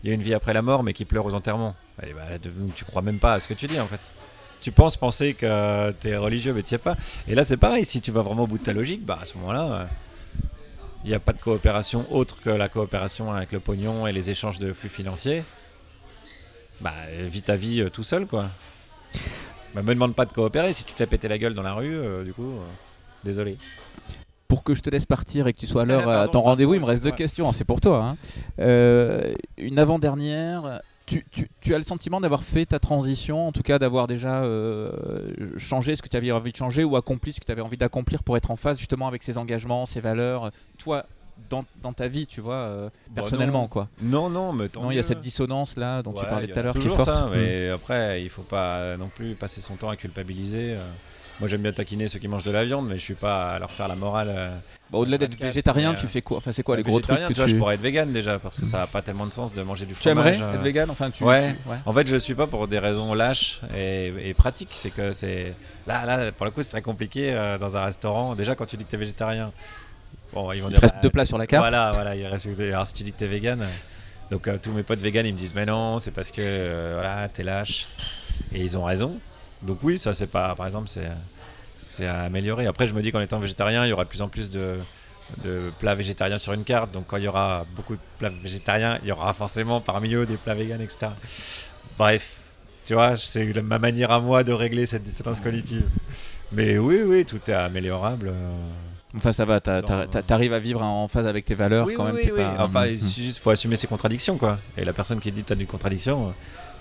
il 0.04 0.08
y 0.10 0.12
a 0.12 0.14
une 0.16 0.22
vie 0.22 0.34
après 0.34 0.54
la 0.54 0.62
mort, 0.62 0.84
mais 0.84 0.94
qui 0.94 1.06
pleurent 1.06 1.26
aux 1.26 1.34
enterrements. 1.34 1.76
Eh 2.06 2.14
ben, 2.14 2.38
de- 2.42 2.52
tu 2.76 2.86
crois 2.86 3.02
même 3.02 3.18
pas 3.20 3.34
à 3.34 3.40
ce 3.40 3.48
que 3.48 3.54
tu 3.54 3.66
dis 3.68 3.80
en 3.80 3.88
fait. 3.88 4.00
Tu 4.62 4.72
penses 4.72 4.96
penser 4.98 5.34
que 5.34 5.92
tu 6.02 6.10
es 6.10 6.18
religieux, 6.18 6.54
mais 6.54 6.64
tu 6.64 6.76
es 6.76 6.78
pas. 6.78 6.96
Et 7.28 7.34
là, 7.36 7.44
c'est 7.44 7.58
pareil. 7.58 7.86
Si 7.86 8.02
tu 8.02 8.12
vas 8.12 8.22
vraiment 8.22 8.44
au 8.44 8.48
bout 8.48 8.58
de 8.58 8.64
ta 8.64 8.74
logique, 8.74 9.04
bah, 9.06 9.20
à 9.22 9.26
ce 9.26 9.38
moment-là, 9.38 9.88
il 11.04 11.10
n'y 11.10 11.16
a 11.16 11.20
pas 11.20 11.34
de 11.34 11.40
coopération 11.40 12.06
autre 12.14 12.38
que 12.42 12.50
la 12.50 12.70
coopération 12.70 13.32
avec 13.34 13.52
le 13.52 13.60
pognon 13.60 14.06
et 14.08 14.12
les 14.14 14.30
échanges 14.30 14.60
de 14.60 14.72
flux 14.74 14.90
financiers. 14.90 15.44
Bah, 16.84 16.92
euh, 17.08 17.28
vis 17.32 17.42
ta 17.42 17.56
vie 17.56 17.82
euh, 17.82 17.90
tout 17.90 18.04
seul, 18.04 18.28
quoi. 18.28 18.48
Bah, 19.74 19.82
me 19.82 19.94
demande 19.94 20.16
pas 20.16 20.26
de 20.26 20.34
coopérer. 20.34 20.74
Si 20.74 20.84
tu 20.84 20.92
te 20.94 20.98
fais 20.98 21.08
péter 21.08 21.28
la 21.30 21.38
gueule 21.38 21.54
dans 21.56 21.62
la 21.64 21.74
rue, 21.74 21.96
euh, 21.96 22.24
du 22.24 22.34
coup, 22.34 22.44
euh, 22.58 22.64
désolé. 23.24 23.58
Pour 24.50 24.64
que 24.64 24.74
je 24.76 24.82
te 24.82 24.90
laisse 24.90 25.06
partir 25.06 25.48
et 25.48 25.54
que 25.54 25.58
tu 25.60 25.66
sois 25.66 25.84
à 25.84 25.86
l'heure 25.86 26.08
à 26.10 26.28
ton 26.28 26.42
rendez-vous, 26.42 26.74
il 26.76 26.82
me 26.82 26.86
reste 26.86 27.04
deux 27.04 27.12
questions. 27.12 27.52
C'est 27.54 27.64
pour 27.64 27.80
toi. 27.82 28.04
hein. 28.06 28.18
Euh, 28.60 29.34
une 29.58 29.80
avant-dernière. 29.80 30.82
Tu, 31.06 31.26
tu- 31.32 31.50
tu 31.60 31.74
as 31.74 31.78
le 31.78 31.84
sentiment 31.84 32.22
d'avoir 32.22 32.44
fait 32.44 32.66
ta 32.66 32.80
transition, 32.80 33.48
en 33.48 33.52
tout 33.52 33.62
cas 33.64 33.78
d'avoir 33.80 34.08
déjà 34.08 34.44
euh, 34.44 35.32
changé 35.58 35.96
ce 35.98 36.02
que 36.02 36.08
tu 36.08 36.16
avais 36.16 36.32
envie 36.32 36.52
de 36.54 36.58
changer 36.58 36.84
ou 36.86 36.96
accompli 36.96 37.34
ce 37.34 37.42
que 37.42 37.46
tu 37.46 37.52
avais 37.52 37.62
envie 37.62 37.76
d'accomplir 37.76 38.24
pour 38.24 38.38
être 38.38 38.52
en 38.52 38.56
phase 38.56 38.78
justement 38.78 39.08
avec 39.10 39.22
ces 39.24 39.38
engagements, 39.38 39.86
ces 39.86 40.00
valeurs? 40.00 40.52
Toi, 40.78 41.06
dans, 41.50 41.66
dans 41.82 41.94
ta 41.94 42.08
vie, 42.08 42.26
tu 42.28 42.42
vois, 42.42 42.56
euh, 42.56 42.90
Bah, 43.10 43.22
personnellement, 43.22 43.64
non. 43.64 43.68
quoi. 43.68 43.88
Non, 44.02 44.30
non, 44.30 44.54
mais 44.54 44.70
tant 44.70 44.84
Non, 44.84 44.92
il 44.92 44.96
y 44.96 45.00
a 45.00 45.04
cette 45.04 45.20
dissonance 45.20 45.78
là 45.78 46.02
dont 46.02 46.14
tu 46.14 46.26
parlais 46.26 46.48
tout 46.48 46.58
à 46.60 46.62
l'heure 46.64 46.74
qui 46.74 46.88
est 46.88 46.90
forte. 46.90 47.16
ça, 47.16 47.26
Mm. 47.28 47.32
mais 47.36 47.70
après, 47.70 48.22
il 48.24 48.30
faut 48.30 48.44
pas 48.44 48.98
non 48.98 49.10
plus 49.14 49.36
passer 49.36 49.62
son 49.62 49.76
temps 49.76 49.90
à 49.90 49.96
culpabiliser. 49.96 50.76
euh. 50.78 50.84
Moi, 51.40 51.50
j'aime 51.50 51.64
bien 51.64 51.74
taquiner 51.74 52.08
ceux 52.08 52.20
qui 52.20 52.28
mangent 52.28 52.44
de 52.44 52.52
la 52.52 52.64
viande, 52.64 52.88
mais 52.88 52.94
je 52.96 53.00
suis 53.02 53.16
pas 53.16 53.54
à 53.54 53.60
leur 53.60 53.72
faire 53.72 53.88
la 53.88 53.96
morale. 53.96 54.28
euh. 54.30 54.56
Bah, 54.92 55.00
Au-delà 55.00 55.18
d'être 55.18 55.32
24, 55.32 55.48
végétarien, 55.48 55.96
tu 55.96 56.06
euh, 56.06 56.10
fais 56.10 56.22
quoi? 56.22 56.38
Enfin, 56.38 56.52
c'est 56.52 56.62
quoi 56.62 56.78
les 56.78 56.84
gros 56.84 57.00
trucs 57.02 57.18
que 57.22 57.28
tu 57.30 57.34
vois, 57.34 57.46
tu... 57.46 57.52
je 57.52 57.56
pourrais 57.56 57.74
être 57.74 57.82
vegan 57.82 58.14
déjà, 58.14 58.38
parce 58.38 58.60
que 58.60 58.68
ça 58.68 58.78
n'a 58.78 58.88
pas 58.88 59.02
tellement 59.02 59.26
de 59.26 59.34
sens 59.34 59.52
de 59.52 59.62
manger 59.64 59.88
du 59.88 59.96
Tu 59.96 60.08
aimerais 60.10 60.34
fromage. 60.36 60.54
euh. 60.54 60.58
être 60.60 60.64
vegan? 60.64 60.90
Enfin, 60.92 61.10
tu. 61.10 61.24
Ouais. 61.24 61.56
tu- 61.64 61.70
ouais. 61.72 61.78
En 61.88 61.92
fait, 61.94 62.06
je 62.08 62.14
le 62.14 62.20
suis 62.20 62.36
pas 62.36 62.46
pour 62.46 62.68
des 62.68 62.78
raisons 62.78 63.16
lâches 63.16 63.62
et, 63.76 64.14
et 64.24 64.34
pratiques. 64.36 64.70
C'est 64.74 64.92
que 64.92 65.12
c'est 65.12 65.56
là, 65.88 66.06
là, 66.06 66.32
pour 66.32 66.46
le 66.46 66.52
coup, 66.52 66.62
c'est 66.62 66.70
très 66.70 66.84
compliqué 66.84 67.34
euh, 67.34 67.58
dans 67.58 67.76
un 67.78 67.84
restaurant. 67.86 68.36
Déjà, 68.36 68.54
quand 68.54 68.68
tu 68.68 68.78
dis 68.78 68.86
que 68.86 68.92
t'es 68.92 68.98
végétarien, 68.98 69.52
bon, 70.34 70.52
ils 70.52 70.62
vont 70.62 70.70
Il 70.70 70.74
dire. 70.74 70.82
reste 70.82 70.96
bah, 70.96 71.00
deux 71.02 71.10
plats 71.10 71.26
sur 71.26 71.38
la 71.38 71.48
carte. 71.48 71.64
Voilà, 71.64 71.92
voilà, 71.94 72.16
il 72.16 72.26
reste. 72.26 72.48
Alors, 72.60 72.88
si 72.88 72.94
tu 72.94 73.04
dis 73.04 73.12
que 73.14 73.18
t'es 73.18 73.28
vegan, 73.28 73.62
euh, 73.62 73.66
donc 74.32 74.48
euh, 74.48 74.58
tous 74.62 74.72
mes 74.72 74.84
potes 74.84 75.00
vegan, 75.00 75.26
ils 75.26 75.34
me 75.34 75.38
disent, 75.40 75.54
mais 75.56 75.66
non, 75.66 76.00
c'est 76.00 76.12
parce 76.12 76.32
que 76.32 76.42
euh, 76.42 76.92
voilà, 76.96 77.28
t'es 77.30 77.44
lâche. 77.44 77.88
Et 78.54 78.62
ils 78.62 78.78
ont 78.78 78.84
raison. 78.84 79.20
Donc 79.62 79.80
oui, 79.84 79.98
ça, 79.98 80.14
c'est 80.14 80.28
pas. 80.28 80.56
Par 80.56 80.66
exemple, 80.66 80.90
c'est 80.90 81.08
c'est 81.80 82.08
à 82.08 82.22
améliorer. 82.24 82.66
Après, 82.66 82.88
je 82.88 82.94
me 82.94 83.02
dis 83.02 83.12
qu'en 83.12 83.22
étant 83.22 83.40
végétarien, 83.40 83.86
il 83.86 83.90
y 83.90 83.94
aura 83.94 84.04
de 84.06 84.10
plus 84.10 84.22
en 84.22 84.28
plus 84.30 84.52
de 84.52 84.78
de 85.44 85.72
plats 85.80 85.96
végétariens 85.96 86.38
sur 86.38 86.52
une 86.54 86.64
carte. 86.66 86.92
Donc 86.92 87.06
quand 87.08 87.18
il 87.18 87.24
y 87.24 87.28
aura 87.28 87.66
beaucoup 87.76 87.96
de 87.96 88.02
plats 88.20 88.30
végétariens, 88.44 89.00
il 89.04 89.10
y 89.10 89.12
aura 89.12 89.34
forcément 89.34 89.80
parmi 89.82 90.14
eux 90.14 90.26
des 90.26 90.36
plats 90.36 90.54
véganes, 90.56 90.82
etc. 90.82 91.12
Bref, 91.98 92.42
tu 92.84 92.94
vois, 92.94 93.16
c'est 93.16 93.46
ma 93.64 93.80
manière 93.80 94.12
à 94.12 94.20
moi 94.20 94.44
de 94.44 94.52
régler 94.52 94.86
cette 94.86 95.04
dissonance 95.04 95.40
cognitive. 95.40 95.84
Mais 96.52 96.78
oui, 96.78 97.02
oui, 97.06 97.24
tout 97.26 97.40
est 97.50 97.54
améliorable. 97.54 98.30
euh. 98.30 98.58
Enfin, 99.16 99.32
ça 99.32 99.46
va, 99.46 99.60
t'arrives 99.62 100.54
à 100.54 100.60
vivre 100.60 100.82
en 100.82 101.08
phase 101.08 101.28
avec 101.28 101.46
tes 101.46 101.54
valeurs 101.54 101.86
Oui, 101.86 101.94
quand 101.94 102.06
oui, 102.06 102.12
même. 102.14 102.16
oui, 102.18 102.26
t'es 102.26 102.32
oui. 102.32 102.38
pas- 102.42 102.64
Enfin, 102.66 102.86
Mm. 102.86 102.90
il 102.94 103.24
juste 103.24 103.38
faut 103.40 103.52
assumer 103.52 103.76
ses 103.76 103.86
contradictions, 103.88 104.38
quoi. 104.38 104.58
Et 104.78 104.84
la 104.86 104.94
personne 104.94 105.20
qui 105.20 105.32
dit 105.32 105.44
t'as 105.44 105.56
une 105.56 105.68
contradiction, 105.68 106.30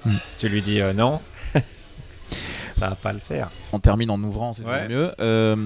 euh, 0.07 0.11
Mm. 0.11 0.17
si 0.29 0.39
tu 0.39 0.49
lui 0.49 0.63
dis 0.63 0.81
euh, 0.81 0.93
non, 0.95 1.21
ça 2.73 2.89
va 2.89 2.95
pas 2.97 3.13
le 3.13 3.19
faire. 3.19 3.51
On 3.73 3.79
termine 3.81 4.11
en 4.11 4.23
ouvrant, 4.23 4.53
c'est 4.53 4.65
Ouais. 4.65 4.89
mieux. 4.89 5.13
Euh, 5.21 5.57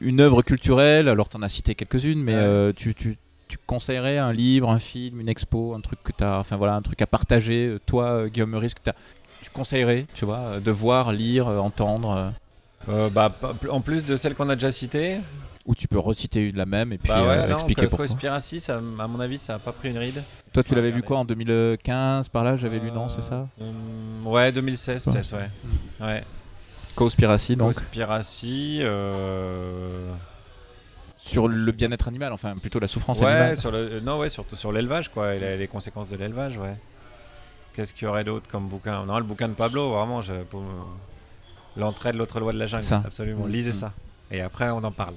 une 0.00 0.20
œuvre 0.20 0.42
culturelle, 0.42 1.08
alors 1.08 1.28
t'en 1.28 1.42
as 1.42 1.48
cité 1.48 1.74
quelques-unes, 1.74 2.22
mais 2.22 2.34
Ouais. 2.34 2.40
euh, 2.40 2.72
tu, 2.74 2.94
tu, 2.94 3.16
tu 3.48 3.58
conseillerais 3.66 4.18
un 4.18 4.32
livre, 4.32 4.70
un 4.70 4.78
film, 4.78 5.20
une 5.20 5.28
expo, 5.28 5.74
un 5.74 5.80
truc 5.80 5.98
que 6.04 6.12
t'as, 6.12 6.38
enfin 6.38 6.56
voilà, 6.56 6.74
un 6.74 6.82
truc 6.82 7.02
à 7.02 7.06
partager, 7.06 7.76
toi, 7.86 8.28
Guillaume 8.28 8.50
Meurice, 8.50 8.74
que 8.74 8.80
t'as- 8.82 8.94
tu 9.42 9.50
conseillerais, 9.50 10.06
tu 10.14 10.24
vois, 10.24 10.60
de 10.62 10.70
voir, 10.70 11.10
lire, 11.12 11.48
entendre, 11.48 12.32
bah, 13.12 13.36
en 13.70 13.80
plus 13.80 14.04
de 14.04 14.14
celles 14.16 14.34
qu'on 14.34 14.48
a 14.48 14.54
déjà 14.54 14.70
citées, 14.70 15.16
ou 15.68 15.74
tu 15.74 15.86
peux 15.86 15.98
reciter 15.98 16.50
la 16.50 16.64
même 16.64 16.94
et 16.94 16.98
puis 16.98 17.08
bah 17.08 17.22
ouais, 17.22 17.28
euh, 17.28 17.46
non, 17.46 17.56
expliquer 17.56 17.86
pourquoi. 17.88 18.06
Conspiracy, 18.06 18.58
ça, 18.58 18.78
à 18.78 19.06
mon 19.06 19.20
avis, 19.20 19.36
ça 19.36 19.56
a 19.56 19.58
pas 19.58 19.70
pris 19.72 19.90
une 19.90 19.98
ride. 19.98 20.22
Toi, 20.54 20.64
tu 20.64 20.74
l'avais 20.74 20.90
vu 20.90 21.02
quoi 21.02 21.18
en 21.18 21.24
2015 21.26 22.30
par 22.30 22.42
là 22.42 22.56
J'avais 22.56 22.78
lu 22.78 22.90
non, 22.90 23.10
c'est 23.10 23.20
ça 23.20 23.46
Euh, 23.60 23.70
Ouais, 24.24 24.50
2016 24.50 25.06
Ouais. 25.06 25.12
peut-être, 25.12 25.36
ouais. 25.36 25.50
Ouais. 26.00 26.24
Conspiracy, 26.96 27.54
donc 27.54 27.74
Conspiracy, 27.74 28.78
euh... 28.80 30.10
sur 31.18 31.48
le 31.48 31.70
bien-être 31.70 32.08
animal, 32.08 32.32
enfin 32.32 32.56
plutôt 32.56 32.80
la 32.80 32.88
souffrance 32.88 33.20
ouais, 33.20 33.26
animale. 33.26 33.56
sur 33.58 33.70
le, 33.70 33.78
euh, 33.78 34.00
non, 34.00 34.18
ouais, 34.18 34.30
surtout 34.30 34.56
sur 34.56 34.72
l'élevage, 34.72 35.10
quoi, 35.10 35.34
et 35.34 35.58
les, 35.58 35.68
conséquences 35.68 36.08
de 36.08 36.16
l'élevage, 36.16 36.56
ouais. 36.56 36.74
Qu'est-ce 37.74 37.92
qu'il 37.92 38.04
y 38.04 38.08
aurait 38.08 38.24
d'autre 38.24 38.50
comme 38.50 38.68
bouquin? 38.68 39.04
Non, 39.04 39.18
le 39.18 39.24
bouquin 39.24 39.48
de 39.48 39.52
Pablo, 39.54 39.90
vraiment, 39.90 40.22
je, 40.22 40.32
pour 40.44 40.62
me- 40.62 40.66
l'entrée 41.76 42.12
de 42.12 42.18
l'autre 42.18 42.40
loi 42.40 42.52
de 42.54 42.58
la 42.58 42.66
jungle, 42.66 42.82
Ça. 42.84 43.02
absolument. 43.04 43.44
Mm, 43.44 43.50
Lisez 43.50 43.70
mm. 43.70 43.74
ça, 43.74 43.92
et 44.30 44.40
après 44.40 44.70
on 44.70 44.82
en 44.84 44.92
parle. 44.92 45.14